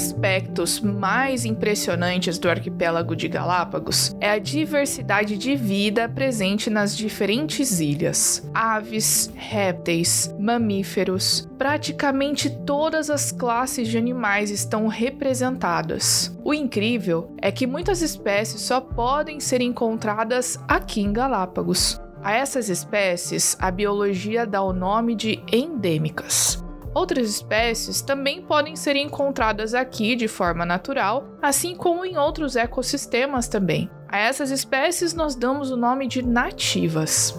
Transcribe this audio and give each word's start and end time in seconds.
aspectos 0.00 0.80
mais 0.80 1.44
impressionantes 1.44 2.38
do 2.38 2.48
arquipélago 2.48 3.14
de 3.14 3.28
Galápagos 3.28 4.16
é 4.18 4.30
a 4.30 4.38
diversidade 4.38 5.36
de 5.36 5.54
vida 5.54 6.08
presente 6.08 6.70
nas 6.70 6.96
diferentes 6.96 7.80
ilhas. 7.80 8.42
Aves, 8.54 9.30
répteis, 9.36 10.34
mamíferos, 10.38 11.46
praticamente 11.58 12.48
todas 12.48 13.10
as 13.10 13.30
classes 13.30 13.88
de 13.88 13.98
animais 13.98 14.50
estão 14.50 14.86
representadas. 14.86 16.34
O 16.42 16.54
incrível 16.54 17.34
é 17.36 17.52
que 17.52 17.66
muitas 17.66 18.00
espécies 18.00 18.62
só 18.62 18.80
podem 18.80 19.38
ser 19.38 19.60
encontradas 19.60 20.58
aqui 20.66 21.02
em 21.02 21.12
Galápagos. 21.12 22.00
A 22.22 22.32
essas 22.32 22.70
espécies, 22.70 23.54
a 23.60 23.70
biologia 23.70 24.46
dá 24.46 24.62
o 24.62 24.72
nome 24.72 25.14
de 25.14 25.42
endêmicas. 25.52 26.64
Outras 26.94 27.28
espécies 27.28 28.00
também 28.02 28.42
podem 28.42 28.74
ser 28.74 28.96
encontradas 28.96 29.74
aqui 29.74 30.16
de 30.16 30.26
forma 30.26 30.66
natural, 30.66 31.28
assim 31.40 31.74
como 31.74 32.04
em 32.04 32.16
outros 32.16 32.56
ecossistemas 32.56 33.46
também. 33.46 33.90
A 34.08 34.18
essas 34.18 34.50
espécies 34.50 35.14
nós 35.14 35.36
damos 35.36 35.70
o 35.70 35.76
nome 35.76 36.08
de 36.08 36.20
nativas. 36.20 37.34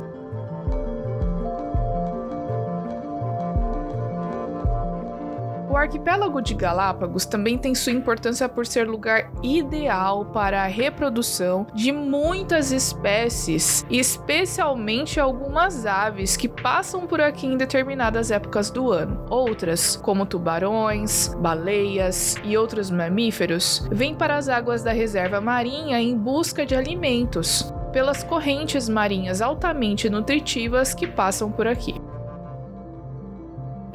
O 5.72 5.78
arquipélago 5.78 6.42
de 6.42 6.54
Galápagos 6.54 7.26
também 7.26 7.58
tem 7.58 7.74
sua 7.74 7.94
importância 7.94 8.50
por 8.50 8.68
ser 8.68 8.90
lugar 8.90 9.32
ideal 9.42 10.26
para 10.26 10.64
a 10.64 10.68
reprodução 10.68 11.66
de 11.74 11.94
muitas 11.94 12.74
espécies, 12.74 13.86
especialmente 13.90 15.18
algumas 15.18 15.86
aves 15.86 16.36
que 16.36 16.50
passam 16.50 17.08
por 17.08 17.22
aqui 17.22 17.48
em 17.48 17.56
determinadas 17.56 18.32
épocas 18.32 18.70
do 18.70 18.92
ano. 18.92 19.26
Outras, 19.30 19.96
como 19.96 20.26
tubarões, 20.26 21.34
baleias 21.36 22.36
e 22.44 22.58
outros 22.58 22.92
mamíferos, 22.92 23.88
vêm 23.90 24.14
para 24.14 24.36
as 24.36 24.50
águas 24.50 24.84
da 24.84 24.92
reserva 24.92 25.40
marinha 25.40 26.02
em 26.02 26.18
busca 26.18 26.66
de 26.66 26.76
alimentos 26.76 27.74
pelas 27.94 28.26
correntes 28.26 28.90
marinhas 28.90 29.42
altamente 29.42 30.10
nutritivas 30.10 30.94
que 30.94 31.08
passam 31.08 31.50
por 31.50 31.66
aqui. 31.66 31.96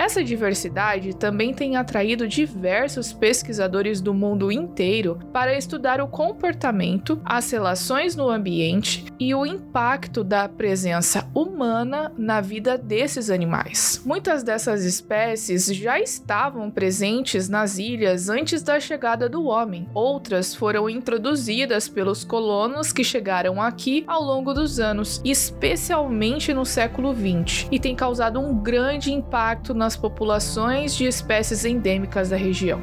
Essa 0.07 0.23
diversidade 0.23 1.17
também 1.17 1.53
tem 1.53 1.75
atraído 1.75 2.29
diversos 2.29 3.13
pesquisadores 3.13 4.01
do 4.01 4.15
mundo 4.15 4.53
inteiro 4.53 5.19
para 5.33 5.59
estudar 5.59 6.01
o 6.01 6.07
comportamento, 6.07 7.21
as 7.25 7.51
relações 7.51 8.15
no 8.15 8.31
ambiente 8.31 9.05
e 9.19 9.35
o 9.35 9.45
impacto 9.45 10.23
da 10.23 10.49
presença 10.49 11.29
humana 11.35 12.13
na 12.17 12.41
vida 12.41 12.79
desses 12.79 13.31
animais. 13.31 14.01
Muitas 14.07 14.45
dessas 14.45 14.85
espécies 14.85 15.67
já 15.75 15.99
estavam 15.99 16.71
presentes 16.71 17.49
nas 17.49 17.77
ilhas 17.77 18.29
antes 18.29 18.63
da 18.63 18.79
chegada 18.79 19.29
do 19.29 19.47
homem, 19.47 19.89
outras 19.93 20.55
foram 20.55 20.89
introduzidas 20.89 21.89
pelos 21.89 22.23
colonos 22.23 22.93
que 22.93 23.03
chegaram 23.03 23.61
aqui 23.61 24.05
ao 24.07 24.23
longo 24.23 24.55
dos 24.55 24.79
anos, 24.79 25.21
especialmente 25.25 26.55
no 26.55 26.65
século 26.65 27.13
XX, 27.13 27.67
e 27.73 27.81
têm 27.81 27.97
causado 27.97 28.39
um 28.39 28.57
grande 28.57 29.13
impacto 29.13 29.75
nas 29.75 29.96
populações 29.97 30.95
de 30.95 31.07
espécies 31.07 31.65
endêmicas 31.65 32.31
da 32.31 32.37
região. 32.37 32.81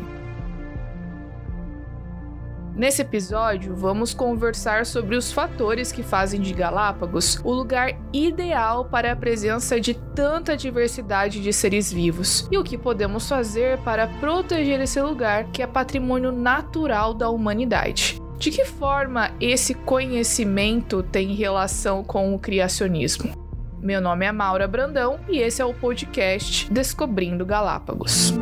Nesse 2.75 3.03
episódio, 3.03 3.75
vamos 3.75 4.15
conversar 4.15 4.87
sobre 4.87 5.15
os 5.15 5.31
fatores 5.31 5.91
que 5.91 6.01
fazem 6.01 6.41
de 6.41 6.53
Galápagos 6.53 7.39
o 7.43 7.51
lugar 7.51 7.91
ideal 8.11 8.85
para 8.85 9.11
a 9.11 9.15
presença 9.15 9.79
de 9.79 9.93
tanta 9.93 10.57
diversidade 10.57 11.39
de 11.39 11.53
seres 11.53 11.93
vivos 11.93 12.47
e 12.51 12.57
o 12.57 12.63
que 12.63 12.75
podemos 12.75 13.29
fazer 13.29 13.77
para 13.79 14.07
proteger 14.07 14.81
esse 14.81 14.99
lugar 14.99 15.51
que 15.51 15.61
é 15.61 15.67
patrimônio 15.67 16.31
natural 16.31 17.13
da 17.13 17.29
humanidade. 17.29 18.19
De 18.39 18.49
que 18.49 18.65
forma 18.65 19.29
esse 19.39 19.75
conhecimento 19.75 21.03
tem 21.03 21.35
relação 21.35 22.03
com 22.03 22.33
o 22.33 22.39
criacionismo? 22.39 23.42
Meu 23.83 23.99
nome 23.99 24.25
é 24.25 24.31
Maura 24.31 24.65
Brandão 24.65 25.19
e 25.27 25.39
esse 25.39 25.61
é 25.61 25.65
o 25.65 25.73
podcast 25.73 26.71
Descobrindo 26.71 27.45
Galápagos. 27.45 28.33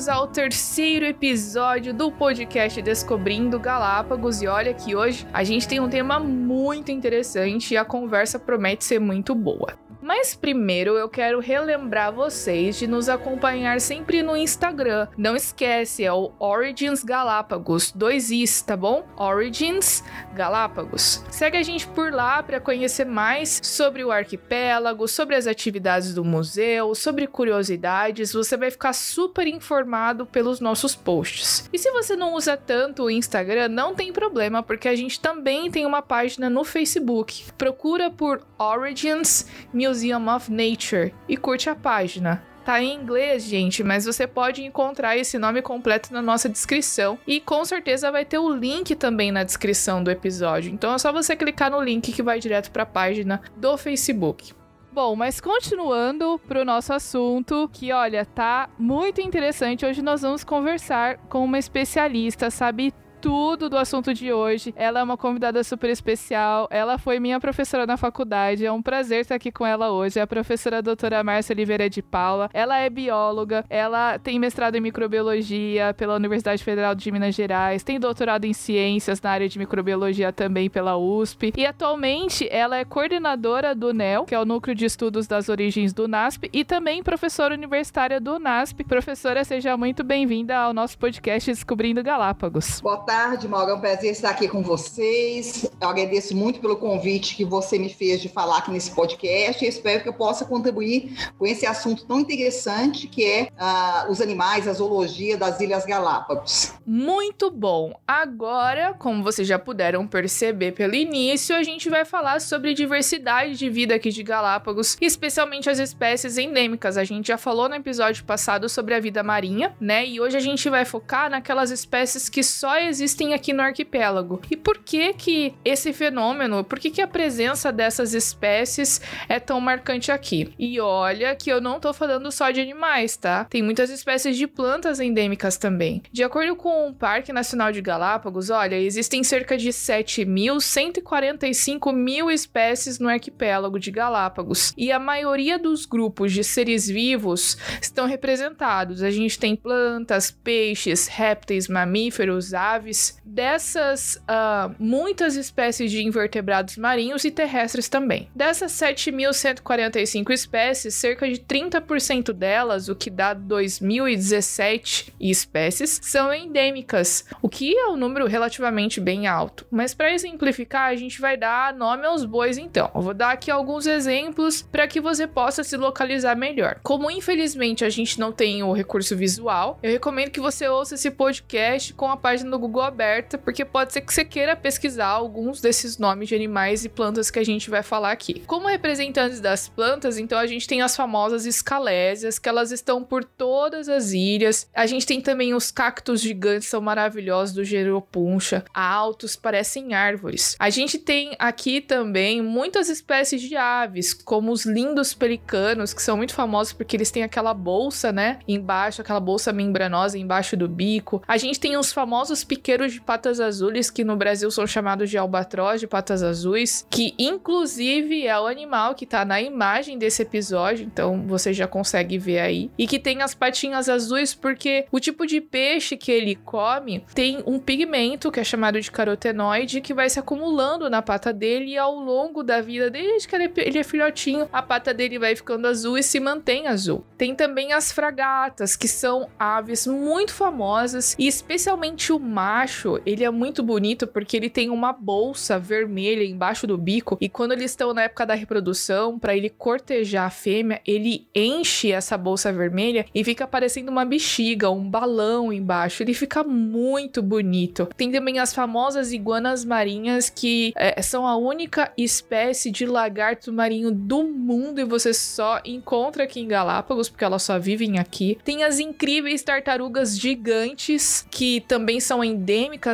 Bem-vindos 0.00 0.08
ao 0.08 0.26
terceiro 0.26 1.04
episódio 1.04 1.92
do 1.92 2.10
podcast 2.10 2.80
Descobrindo 2.80 3.58
Galápagos. 3.58 4.40
E 4.40 4.46
olha 4.46 4.72
que 4.72 4.96
hoje 4.96 5.26
a 5.30 5.44
gente 5.44 5.68
tem 5.68 5.78
um 5.78 5.90
tema 5.90 6.18
muito 6.18 6.90
interessante 6.90 7.74
e 7.74 7.76
a 7.76 7.84
conversa 7.84 8.38
promete 8.38 8.84
ser 8.84 8.98
muito 8.98 9.34
boa. 9.34 9.78
Mas 10.12 10.34
primeiro 10.34 10.98
eu 10.98 11.08
quero 11.08 11.38
relembrar 11.38 12.12
vocês 12.12 12.76
de 12.76 12.88
nos 12.88 13.08
acompanhar 13.08 13.80
sempre 13.80 14.24
no 14.24 14.36
Instagram. 14.36 15.06
Não 15.16 15.36
esquece, 15.36 16.04
é 16.04 16.12
o 16.12 16.32
Origins 16.40 17.04
Galápagos, 17.04 17.92
dois 17.92 18.28
is, 18.28 18.60
tá 18.60 18.76
bom? 18.76 19.06
Origins 19.16 20.02
Galápagos. 20.34 21.24
Segue 21.30 21.58
a 21.58 21.62
gente 21.62 21.86
por 21.86 22.12
lá 22.12 22.42
para 22.42 22.58
conhecer 22.58 23.06
mais 23.06 23.60
sobre 23.62 24.02
o 24.02 24.10
arquipélago, 24.10 25.06
sobre 25.06 25.36
as 25.36 25.46
atividades 25.46 26.12
do 26.12 26.24
museu, 26.24 26.92
sobre 26.96 27.28
curiosidades. 27.28 28.32
Você 28.32 28.56
vai 28.56 28.72
ficar 28.72 28.94
super 28.94 29.46
informado 29.46 30.26
pelos 30.26 30.58
nossos 30.58 30.96
posts. 30.96 31.70
E 31.72 31.78
se 31.78 31.88
você 31.92 32.16
não 32.16 32.34
usa 32.34 32.56
tanto 32.56 33.04
o 33.04 33.10
Instagram, 33.12 33.68
não 33.68 33.94
tem 33.94 34.12
problema, 34.12 34.60
porque 34.60 34.88
a 34.88 34.96
gente 34.96 35.20
também 35.20 35.70
tem 35.70 35.86
uma 35.86 36.02
página 36.02 36.50
no 36.50 36.64
Facebook. 36.64 37.44
Procura 37.56 38.10
por 38.10 38.44
Origins 38.58 39.46
Music 39.72 39.99
Museum 40.00 40.34
of 40.34 40.50
Nature 40.50 41.12
e 41.28 41.36
curte 41.36 41.68
a 41.68 41.74
página. 41.74 42.42
Tá 42.64 42.82
em 42.82 42.94
inglês, 42.94 43.42
gente, 43.42 43.84
mas 43.84 44.06
você 44.06 44.26
pode 44.26 44.62
encontrar 44.62 45.16
esse 45.16 45.38
nome 45.38 45.60
completo 45.60 46.12
na 46.12 46.22
nossa 46.22 46.48
descrição 46.48 47.18
e 47.26 47.38
com 47.38 47.62
certeza 47.66 48.10
vai 48.10 48.24
ter 48.24 48.38
o 48.38 48.50
link 48.50 48.94
também 48.94 49.30
na 49.30 49.44
descrição 49.44 50.02
do 50.02 50.10
episódio. 50.10 50.72
Então 50.72 50.94
é 50.94 50.98
só 50.98 51.12
você 51.12 51.36
clicar 51.36 51.70
no 51.70 51.82
link 51.82 52.12
que 52.12 52.22
vai 52.22 52.38
direto 52.38 52.70
para 52.70 52.84
a 52.84 52.86
página 52.86 53.42
do 53.56 53.76
Facebook. 53.76 54.54
Bom, 54.90 55.14
mas 55.14 55.38
continuando 55.38 56.40
pro 56.48 56.64
nosso 56.64 56.92
assunto, 56.92 57.68
que 57.72 57.92
olha, 57.92 58.24
tá 58.24 58.70
muito 58.78 59.20
interessante. 59.20 59.84
Hoje 59.84 60.00
nós 60.00 60.22
vamos 60.22 60.42
conversar 60.42 61.18
com 61.28 61.44
uma 61.44 61.58
especialista, 61.58 62.50
sabe 62.50 62.92
tudo 63.20 63.68
do 63.68 63.76
assunto 63.76 64.14
de 64.14 64.32
hoje. 64.32 64.72
Ela 64.76 65.00
é 65.00 65.02
uma 65.02 65.16
convidada 65.16 65.62
super 65.62 65.90
especial. 65.90 66.66
Ela 66.70 66.98
foi 66.98 67.20
minha 67.20 67.38
professora 67.38 67.86
na 67.86 67.96
faculdade. 67.96 68.64
É 68.64 68.72
um 68.72 68.82
prazer 68.82 69.20
estar 69.20 69.34
aqui 69.34 69.52
com 69.52 69.66
ela 69.66 69.90
hoje. 69.90 70.18
É 70.18 70.22
a 70.22 70.26
professora 70.26 70.80
doutora 70.80 71.22
Márcia 71.22 71.52
Oliveira 71.52 71.88
de 71.90 72.02
Paula. 72.02 72.48
Ela 72.52 72.78
é 72.78 72.88
bióloga. 72.88 73.64
Ela 73.68 74.18
tem 74.18 74.38
mestrado 74.38 74.76
em 74.76 74.80
microbiologia 74.80 75.94
pela 75.94 76.16
Universidade 76.16 76.64
Federal 76.64 76.94
de 76.94 77.12
Minas 77.12 77.34
Gerais. 77.34 77.82
Tem 77.82 78.00
doutorado 78.00 78.44
em 78.46 78.52
ciências 78.52 79.20
na 79.20 79.30
área 79.30 79.48
de 79.48 79.58
microbiologia 79.58 80.32
também 80.32 80.70
pela 80.70 80.96
USP. 80.96 81.52
E 81.56 81.66
atualmente 81.66 82.48
ela 82.50 82.78
é 82.78 82.84
coordenadora 82.84 83.74
do 83.74 83.92
NEL, 83.92 84.24
que 84.24 84.34
é 84.34 84.40
o 84.40 84.44
Núcleo 84.44 84.74
de 84.74 84.86
Estudos 84.86 85.26
das 85.26 85.48
Origens 85.48 85.92
do 85.92 86.08
NASP, 86.08 86.48
e 86.52 86.64
também 86.64 87.02
professora 87.02 87.54
universitária 87.54 88.20
do 88.20 88.38
NASP. 88.38 88.84
Professora, 88.84 89.44
seja 89.44 89.76
muito 89.76 90.02
bem-vinda 90.02 90.56
ao 90.56 90.72
nosso 90.72 90.98
podcast 90.98 91.50
Descobrindo 91.50 92.02
Galápagos. 92.02 92.80
Boa 92.80 93.09
tarde, 93.10 93.48
Mauro. 93.48 93.72
É 93.72 93.74
um 93.74 93.80
prazer 93.80 94.12
estar 94.12 94.30
aqui 94.30 94.46
com 94.46 94.62
vocês. 94.62 95.68
Eu 95.80 95.88
agradeço 95.88 96.36
muito 96.36 96.60
pelo 96.60 96.76
convite 96.76 97.34
que 97.34 97.44
você 97.44 97.76
me 97.76 97.92
fez 97.92 98.22
de 98.22 98.28
falar 98.28 98.58
aqui 98.58 98.70
nesse 98.70 98.92
podcast 98.92 99.64
e 99.64 99.66
espero 99.66 100.00
que 100.00 100.08
eu 100.08 100.12
possa 100.12 100.44
contribuir 100.44 101.16
com 101.36 101.44
esse 101.44 101.66
assunto 101.66 102.04
tão 102.06 102.20
interessante 102.20 103.08
que 103.08 103.24
é 103.24 103.48
uh, 103.58 104.12
os 104.12 104.20
animais, 104.20 104.68
a 104.68 104.72
zoologia 104.72 105.36
das 105.36 105.58
Ilhas 105.58 105.84
Galápagos. 105.84 106.72
Muito 106.86 107.50
bom! 107.50 107.92
Agora, 108.06 108.94
como 108.94 109.24
vocês 109.24 109.48
já 109.48 109.58
puderam 109.58 110.06
perceber 110.06 110.70
pelo 110.70 110.94
início, 110.94 111.56
a 111.56 111.64
gente 111.64 111.90
vai 111.90 112.04
falar 112.04 112.40
sobre 112.40 112.74
diversidade 112.74 113.56
de 113.56 113.68
vida 113.68 113.96
aqui 113.96 114.10
de 114.10 114.22
Galápagos, 114.22 114.96
especialmente 115.00 115.68
as 115.68 115.80
espécies 115.80 116.38
endêmicas. 116.38 116.96
A 116.96 117.02
gente 117.02 117.26
já 117.26 117.36
falou 117.36 117.68
no 117.68 117.74
episódio 117.74 118.22
passado 118.24 118.68
sobre 118.68 118.94
a 118.94 119.00
vida 119.00 119.20
marinha, 119.24 119.74
né? 119.80 120.06
E 120.06 120.20
hoje 120.20 120.36
a 120.36 120.40
gente 120.40 120.70
vai 120.70 120.84
focar 120.84 121.28
naquelas 121.28 121.72
espécies 121.72 122.28
que 122.28 122.44
só 122.44 122.78
existem 122.78 122.99
existem 123.00 123.34
aqui 123.34 123.52
no 123.52 123.62
arquipélago. 123.62 124.40
E 124.50 124.56
por 124.56 124.78
que 124.78 125.12
que 125.14 125.54
esse 125.64 125.92
fenômeno, 125.92 126.62
por 126.62 126.78
que 126.78 126.90
que 126.90 127.00
a 127.00 127.06
presença 127.06 127.72
dessas 127.72 128.12
espécies 128.14 129.00
é 129.28 129.40
tão 129.40 129.60
marcante 129.60 130.12
aqui? 130.12 130.52
E 130.58 130.78
olha 130.80 131.34
que 131.34 131.50
eu 131.50 131.60
não 131.60 131.80
tô 131.80 131.92
falando 131.92 132.30
só 132.30 132.50
de 132.50 132.60
animais, 132.60 133.16
tá? 133.16 133.44
Tem 133.44 133.62
muitas 133.62 133.90
espécies 133.90 134.36
de 134.36 134.46
plantas 134.46 135.00
endêmicas 135.00 135.56
também. 135.56 136.02
De 136.12 136.22
acordo 136.22 136.54
com 136.54 136.88
o 136.88 136.94
Parque 136.94 137.32
Nacional 137.32 137.72
de 137.72 137.80
Galápagos, 137.80 138.50
olha, 138.50 138.76
existem 138.76 139.24
cerca 139.24 139.56
de 139.56 139.70
7.145 139.70 141.92
mil 141.92 142.30
espécies 142.30 142.98
no 142.98 143.08
arquipélago 143.08 143.78
de 143.78 143.90
Galápagos. 143.90 144.74
E 144.76 144.92
a 144.92 144.98
maioria 144.98 145.58
dos 145.58 145.86
grupos 145.86 146.32
de 146.32 146.44
seres 146.44 146.86
vivos 146.86 147.56
estão 147.80 148.04
representados. 148.06 149.02
A 149.02 149.10
gente 149.10 149.38
tem 149.38 149.56
plantas, 149.56 150.30
peixes, 150.30 151.06
répteis, 151.06 151.66
mamíferos, 151.68 152.52
aves. 152.52 152.89
Dessas, 153.24 154.16
uh, 154.16 154.74
muitas 154.78 155.36
espécies 155.36 155.90
de 155.90 156.02
invertebrados 156.02 156.76
marinhos 156.76 157.24
e 157.24 157.30
terrestres 157.30 157.88
também. 157.88 158.28
Dessas 158.34 158.72
7.145 158.72 160.30
espécies, 160.30 160.94
cerca 160.94 161.28
de 161.28 161.38
30% 161.38 162.32
delas, 162.32 162.88
o 162.88 162.94
que 162.94 163.10
dá 163.10 163.34
2.017 163.34 165.12
espécies, 165.20 166.00
são 166.02 166.32
endêmicas, 166.32 167.24
o 167.40 167.48
que 167.48 167.76
é 167.76 167.88
um 167.88 167.96
número 167.96 168.26
relativamente 168.26 169.00
bem 169.00 169.26
alto. 169.26 169.66
Mas 169.70 169.94
para 169.94 170.12
exemplificar, 170.12 170.90
a 170.90 170.96
gente 170.96 171.20
vai 171.20 171.36
dar 171.36 171.74
nome 171.74 172.06
aos 172.06 172.24
bois 172.24 172.58
então. 172.58 172.90
Eu 172.94 173.02
vou 173.02 173.14
dar 173.14 173.32
aqui 173.32 173.50
alguns 173.50 173.86
exemplos 173.86 174.62
para 174.62 174.86
que 174.86 175.00
você 175.00 175.26
possa 175.26 175.62
se 175.62 175.76
localizar 175.76 176.36
melhor. 176.36 176.80
Como 176.82 177.10
infelizmente 177.10 177.84
a 177.84 177.90
gente 177.90 178.18
não 178.18 178.32
tem 178.32 178.62
o 178.62 178.72
recurso 178.72 179.16
visual, 179.16 179.78
eu 179.82 179.90
recomendo 179.90 180.30
que 180.30 180.40
você 180.40 180.68
ouça 180.68 180.94
esse 180.94 181.10
podcast 181.10 181.92
com 181.94 182.10
a 182.10 182.16
página 182.16 182.50
do 182.50 182.58
Google 182.58 182.79
aberta, 182.82 183.38
porque 183.38 183.64
pode 183.64 183.92
ser 183.92 184.00
que 184.00 184.12
você 184.12 184.24
queira 184.24 184.56
pesquisar 184.56 185.06
alguns 185.06 185.60
desses 185.60 185.98
nomes 185.98 186.28
de 186.28 186.34
animais 186.34 186.84
e 186.84 186.88
plantas 186.88 187.30
que 187.30 187.38
a 187.38 187.44
gente 187.44 187.70
vai 187.70 187.82
falar 187.82 188.12
aqui. 188.12 188.42
Como 188.46 188.68
representantes 188.68 189.40
das 189.40 189.68
plantas, 189.68 190.18
então 190.18 190.38
a 190.38 190.46
gente 190.46 190.66
tem 190.66 190.82
as 190.82 190.96
famosas 190.96 191.46
escalésias, 191.46 192.38
que 192.38 192.48
elas 192.48 192.72
estão 192.72 193.02
por 193.02 193.24
todas 193.24 193.88
as 193.88 194.12
ilhas. 194.12 194.68
A 194.74 194.86
gente 194.86 195.06
tem 195.06 195.20
também 195.20 195.54
os 195.54 195.70
cactos 195.70 196.20
gigantes, 196.20 196.68
são 196.68 196.80
maravilhosos 196.80 197.54
do 197.54 197.64
Geropuncha, 197.64 198.64
altos, 198.72 199.36
parecem 199.36 199.94
árvores. 199.94 200.56
A 200.58 200.70
gente 200.70 200.98
tem 200.98 201.34
aqui 201.38 201.80
também 201.80 202.42
muitas 202.42 202.88
espécies 202.88 203.40
de 203.40 203.56
aves, 203.56 204.12
como 204.12 204.52
os 204.52 204.64
lindos 204.64 205.14
pelicanos, 205.14 205.92
que 205.92 206.02
são 206.02 206.16
muito 206.16 206.34
famosos 206.34 206.72
porque 206.72 206.96
eles 206.96 207.10
têm 207.10 207.22
aquela 207.22 207.54
bolsa, 207.54 208.12
né, 208.12 208.38
embaixo, 208.46 209.00
aquela 209.00 209.20
bolsa 209.20 209.52
membranosa 209.52 210.18
embaixo 210.18 210.56
do 210.56 210.68
bico. 210.68 211.22
A 211.26 211.36
gente 211.36 211.60
tem 211.60 211.76
os 211.76 211.92
famosos 211.92 212.44
piqueiros 212.70 212.92
de 212.92 213.00
patas 213.00 213.40
azuis, 213.40 213.90
que 213.90 214.04
no 214.04 214.14
Brasil 214.14 214.48
são 214.48 214.64
chamados 214.64 215.10
de 215.10 215.18
albatroz 215.18 215.80
de 215.80 215.88
patas 215.88 216.22
azuis, 216.22 216.86
que 216.88 217.14
inclusive 217.18 218.28
é 218.28 218.38
o 218.38 218.46
animal 218.46 218.94
que 218.94 219.04
tá 219.04 219.24
na 219.24 219.42
imagem 219.42 219.98
desse 219.98 220.22
episódio, 220.22 220.86
então 220.86 221.26
você 221.26 221.52
já 221.52 221.66
consegue 221.66 222.16
ver 222.16 222.38
aí. 222.38 222.70
E 222.78 222.86
que 222.86 223.00
tem 223.00 223.22
as 223.22 223.34
patinhas 223.34 223.88
azuis 223.88 224.34
porque 224.34 224.86
o 224.92 225.00
tipo 225.00 225.26
de 225.26 225.40
peixe 225.40 225.96
que 225.96 226.12
ele 226.12 226.36
come 226.36 227.04
tem 227.12 227.42
um 227.44 227.58
pigmento 227.58 228.30
que 228.30 228.38
é 228.38 228.44
chamado 228.44 228.80
de 228.80 228.88
carotenoide 228.88 229.80
que 229.80 229.92
vai 229.92 230.08
se 230.08 230.20
acumulando 230.20 230.88
na 230.88 231.02
pata 231.02 231.32
dele 231.32 231.72
e 231.72 231.78
ao 231.78 231.96
longo 231.96 232.44
da 232.44 232.60
vida, 232.60 232.88
desde 232.88 233.26
que 233.26 233.34
ele 233.34 233.78
é 233.78 233.82
filhotinho, 233.82 234.48
a 234.52 234.62
pata 234.62 234.94
dele 234.94 235.18
vai 235.18 235.34
ficando 235.34 235.66
azul 235.66 235.98
e 235.98 236.04
se 236.04 236.20
mantém 236.20 236.68
azul. 236.68 237.04
Tem 237.18 237.34
também 237.34 237.72
as 237.72 237.90
fragatas, 237.90 238.76
que 238.76 238.86
são 238.86 239.28
aves 239.36 239.88
muito 239.88 240.32
famosas 240.32 241.16
e 241.18 241.26
especialmente 241.26 242.12
o 242.12 242.18
macho, 242.50 243.00
ele 243.06 243.22
é 243.22 243.30
muito 243.30 243.62
bonito 243.62 244.08
porque 244.08 244.36
ele 244.36 244.50
tem 244.50 244.70
uma 244.70 244.92
bolsa 244.92 245.56
vermelha 245.56 246.24
embaixo 246.24 246.66
do 246.66 246.76
bico 246.76 247.16
e 247.20 247.28
quando 247.28 247.52
eles 247.52 247.70
estão 247.70 247.94
na 247.94 248.02
época 248.02 248.26
da 248.26 248.34
reprodução, 248.34 249.20
para 249.20 249.36
ele 249.36 249.48
cortejar 249.48 250.26
a 250.26 250.30
fêmea, 250.30 250.80
ele 250.84 251.28
enche 251.32 251.92
essa 251.92 252.18
bolsa 252.18 252.52
vermelha 252.52 253.06
e 253.14 253.22
fica 253.22 253.46
parecendo 253.46 253.90
uma 253.90 254.04
bexiga, 254.04 254.68
um 254.68 254.90
balão 254.90 255.52
embaixo. 255.52 256.02
Ele 256.02 256.12
fica 256.12 256.42
muito 256.42 257.22
bonito. 257.22 257.88
Tem 257.96 258.10
também 258.10 258.40
as 258.40 258.52
famosas 258.52 259.12
iguanas 259.12 259.64
marinhas 259.64 260.28
que 260.28 260.72
é, 260.74 261.00
são 261.02 261.24
a 261.24 261.36
única 261.36 261.92
espécie 261.96 262.70
de 262.70 262.84
lagarto 262.84 263.52
marinho 263.52 263.92
do 263.92 264.24
mundo 264.24 264.80
e 264.80 264.84
você 264.84 265.14
só 265.14 265.60
encontra 265.64 266.24
aqui 266.24 266.40
em 266.40 266.48
Galápagos 266.48 267.08
porque 267.08 267.24
elas 267.24 267.44
só 267.44 267.60
vivem 267.60 268.00
aqui. 268.00 268.38
Tem 268.44 268.64
as 268.64 268.80
incríveis 268.80 269.42
tartarugas 269.44 270.18
gigantes 270.18 271.24
que 271.30 271.60
também 271.68 272.00
são 272.00 272.24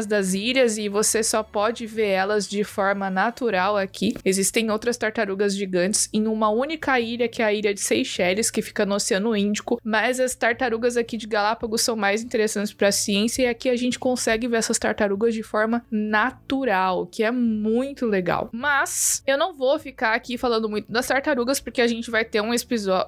das 0.07 0.35
ilhas 0.35 0.79
e 0.79 0.89
você 0.89 1.23
só 1.23 1.43
pode 1.43 1.87
ver 1.87 2.09
elas 2.09 2.49
de 2.49 2.65
forma 2.65 3.09
natural 3.11 3.77
aqui. 3.77 4.15
Existem 4.25 4.71
outras 4.71 4.97
tartarugas 4.97 5.55
gigantes 5.55 6.09
em 6.13 6.27
uma 6.27 6.49
única 6.51 6.99
ilha 7.01 7.29
que 7.29 7.43
é 7.43 7.45
a 7.45 7.53
ilha 7.53 7.73
de 7.73 7.81
Seychelles, 7.81 8.51
que 8.51 8.63
fica 8.63 8.85
no 8.85 8.95
Oceano 8.95 9.37
Índico, 9.37 9.81
mas 9.83 10.21
as 10.21 10.35
tartarugas 10.35 10.97
aqui 10.97 11.17
de 11.17 11.27
Galápagos 11.27 11.83
são 11.83 11.97
mais 11.97 12.23
interessantes 12.23 12.73
para 12.73 12.89
a 12.89 12.93
ciência 12.93 13.43
e 13.43 13.47
aqui 13.47 13.69
a 13.69 13.77
gente 13.77 13.99
consegue 13.99 14.49
ver 14.49 14.59
essas 14.59 14.79
tartarugas 14.79 15.35
de 15.35 15.43
forma 15.43 15.85
natural, 15.91 17.07
que 17.07 17.23
é 17.23 17.31
muito 17.31 18.07
legal. 18.07 18.51
Mas 18.53 19.23
eu 19.27 19.39
não 19.39 19.55
vou 19.55 19.79
ficar 19.79 20.15
aqui 20.15 20.37
falando 20.37 20.69
muito 20.69 20.91
das 20.91 21.07
tartarugas 21.07 21.61
porque 21.61 21.81
a 21.81 21.87
gente 21.87 22.11
vai 22.11 22.25
ter 22.25 22.41
um, 22.41 22.51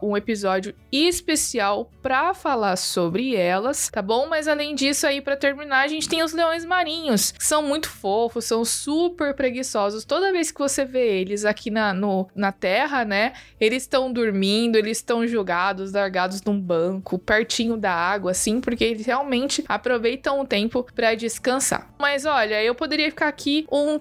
um 0.03 0.17
episódio 0.17 0.75
especial 0.93 1.91
para 2.03 2.35
falar 2.35 2.77
sobre 2.77 3.35
elas, 3.35 3.89
tá 3.89 4.03
bom? 4.03 4.27
Mas 4.29 4.49
além 4.49 4.75
disso 4.75 5.07
aí 5.07 5.21
para 5.21 5.37
terminar, 5.37 5.85
a 5.85 5.89
gente 5.89 6.09
tem 6.09 6.23
os 6.23 6.28
leões 6.33 6.65
marinhos, 6.65 7.33
que 7.33 7.45
são 7.45 7.63
muito 7.63 7.89
fofos, 7.89 8.45
são 8.45 8.65
super 8.65 9.35
preguiçosos. 9.35 10.05
Toda 10.05 10.33
vez 10.33 10.51
que 10.51 10.59
você 10.59 10.85
vê 10.85 11.21
eles 11.21 11.45
aqui 11.45 11.71
na, 11.71 11.93
no, 11.93 12.29
na 12.35 12.53
terra, 12.53 13.05
né? 13.05 13.33
Eles 13.61 13.83
estão 13.83 14.13
dormindo, 14.13 14.77
eles 14.77 14.99
estão 14.99 15.27
jogados, 15.27 15.93
largados 15.93 16.43
num 16.43 16.61
banco, 16.61 17.19
pertinho 17.19 17.77
da 17.77 17.93
água, 17.93 18.31
assim, 18.31 18.61
porque 18.61 18.85
eles 18.85 19.07
realmente 19.07 19.65
aproveitam 19.69 20.41
o 20.41 20.47
tempo 20.47 20.87
para 20.95 21.15
descansar. 21.15 21.93
Mas 21.99 22.25
olha, 22.25 22.63
eu 22.63 22.75
poderia 22.75 23.11
ficar 23.11 23.29
aqui 23.29 23.67
um 23.71 23.99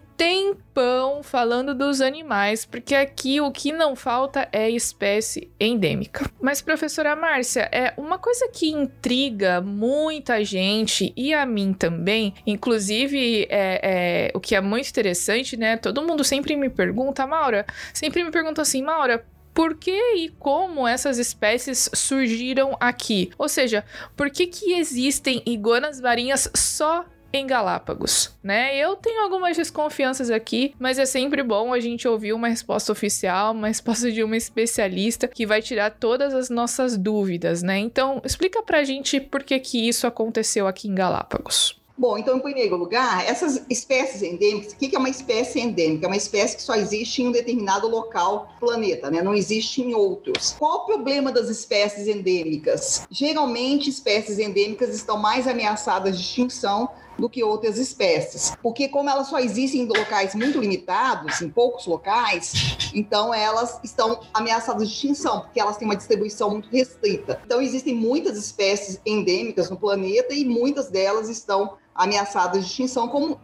tempão 0.78 1.24
falando 1.24 1.74
dos 1.74 2.02
animais, 2.02 2.64
porque 2.64 2.94
aqui 2.94 3.42
o 3.42 3.52
que 3.52 3.72
não 3.72 3.96
falta 3.96 4.48
é 4.52 4.70
espécie 4.70 5.50
endêmica. 5.60 6.30
Mas, 6.40 6.62
professora 6.62 7.16
Márcia, 7.16 7.68
é 7.72 7.94
uma 7.98 8.20
coisa 8.20 8.48
que 8.54 8.70
intriga 8.70 9.60
muita 9.60 10.44
gente 10.44 11.12
e 11.18 11.34
a 11.34 11.46
mim 11.48 11.74
também, 11.74 12.36
inclusive 12.46 13.48
é, 13.50 14.30
é, 14.30 14.32
o 14.36 14.40
que 14.40 14.56
é 14.56 14.62
muito 14.62 14.88
interessante, 14.88 15.58
né? 15.58 15.78
Todo 15.78 16.04
mundo 16.04 16.24
sempre 16.24 16.56
me 16.56 16.70
pergunta, 16.70 17.26
Maura, 17.26 17.66
sempre 17.92 18.24
me 18.24 18.30
pergunta 18.30 18.62
assim, 18.62 18.84
Maura, 18.84 19.26
por 19.56 19.76
que 19.76 20.00
e 20.16 20.30
como 20.38 20.88
essas 20.88 21.18
espécies 21.18 21.90
surgiram 21.92 22.78
aqui? 22.80 23.32
Ou 23.40 23.50
seja, 23.50 23.84
por 24.16 24.30
que, 24.30 24.46
que 24.46 24.74
existem 24.74 25.42
iguanas 25.48 26.00
marinhas 26.00 26.48
só 26.56 27.04
em 27.32 27.46
Galápagos, 27.46 28.36
né? 28.44 28.78
Eu 28.78 28.96
tenho 28.96 29.22
algumas 29.22 29.58
desconfianças 29.58 30.30
aqui, 30.30 30.74
mas 30.80 30.98
é 30.98 31.06
sempre 31.06 31.44
bom 31.44 31.74
a 31.74 31.80
gente 31.80 32.08
ouvir 32.08 32.34
uma 32.34 32.48
resposta 32.48 32.92
oficial, 32.92 33.54
uma 33.54 33.68
resposta 33.68 34.12
de 34.12 34.24
uma 34.24 34.38
especialista 34.38 35.28
que 35.28 35.46
vai 35.46 35.62
tirar 35.62 35.92
todas 35.92 36.34
as 36.34 36.50
nossas 36.50 36.98
dúvidas, 36.98 37.62
né? 37.62 37.78
Então, 37.78 38.22
explica 38.24 38.64
pra 38.64 38.84
gente 38.84 39.20
por 39.20 39.44
que 39.44 39.60
que 39.60 39.88
isso 39.88 40.08
aconteceu 40.08 40.68
aqui 40.68 40.88
em 40.88 40.96
Galápagos. 40.96 41.78
Bom, 41.98 42.16
então, 42.16 42.38
em 42.38 42.40
primeiro 42.40 42.76
lugar, 42.76 43.28
essas 43.28 43.66
espécies 43.68 44.22
endêmicas, 44.22 44.74
o 44.74 44.76
que 44.76 44.96
é 44.96 45.00
uma 45.00 45.10
espécie 45.10 45.60
endêmica? 45.60 46.06
É 46.06 46.08
uma 46.08 46.16
espécie 46.16 46.56
que 46.56 46.62
só 46.62 46.76
existe 46.76 47.24
em 47.24 47.30
um 47.30 47.32
determinado 47.32 47.88
local 47.88 48.50
do 48.54 48.68
planeta, 48.68 49.10
né? 49.10 49.24
não 49.24 49.34
existe 49.34 49.82
em 49.82 49.96
outros. 49.96 50.56
Qual 50.60 50.84
o 50.84 50.86
problema 50.86 51.32
das 51.32 51.50
espécies 51.50 52.08
endêmicas? 52.08 53.02
Geralmente, 53.10 53.90
espécies 53.90 54.38
endêmicas 54.38 54.94
estão 54.94 55.18
mais 55.18 55.48
ameaçadas 55.48 56.16
de 56.16 56.24
extinção 56.24 56.88
do 57.18 57.30
que 57.30 57.44
outras 57.44 57.78
espécies. 57.78 58.54
Porque 58.62 58.88
como 58.88 59.10
elas 59.10 59.28
só 59.28 59.40
existem 59.40 59.82
em 59.82 59.86
locais 59.88 60.36
muito 60.36 60.60
limitados, 60.60 61.42
em 61.42 61.50
poucos 61.50 61.86
locais, 61.86 62.78
então 62.94 63.34
elas 63.34 63.80
estão 63.84 64.20
ameaçadas 64.34 64.88
de 64.88 64.94
extinção, 64.94 65.42
porque 65.42 65.60
elas 65.60 65.78
têm 65.78 65.88
uma 65.88 65.96
distribuição 65.96 66.50
muito 66.50 66.70
restrita. 66.70 67.42
Então 67.46 67.62
existem 67.62 67.96
muitas 67.96 68.38
espécies 68.38 69.00
endêmicas 69.06 69.70
no 69.70 69.78
planeta 69.78 70.34
e 70.34 70.46
muitas 70.46 70.90
delas 70.90 71.30
estão 71.30 71.78
ameaçadas 71.94 72.64
de 72.64 72.70
extinção, 72.70 73.08
como 73.08 73.40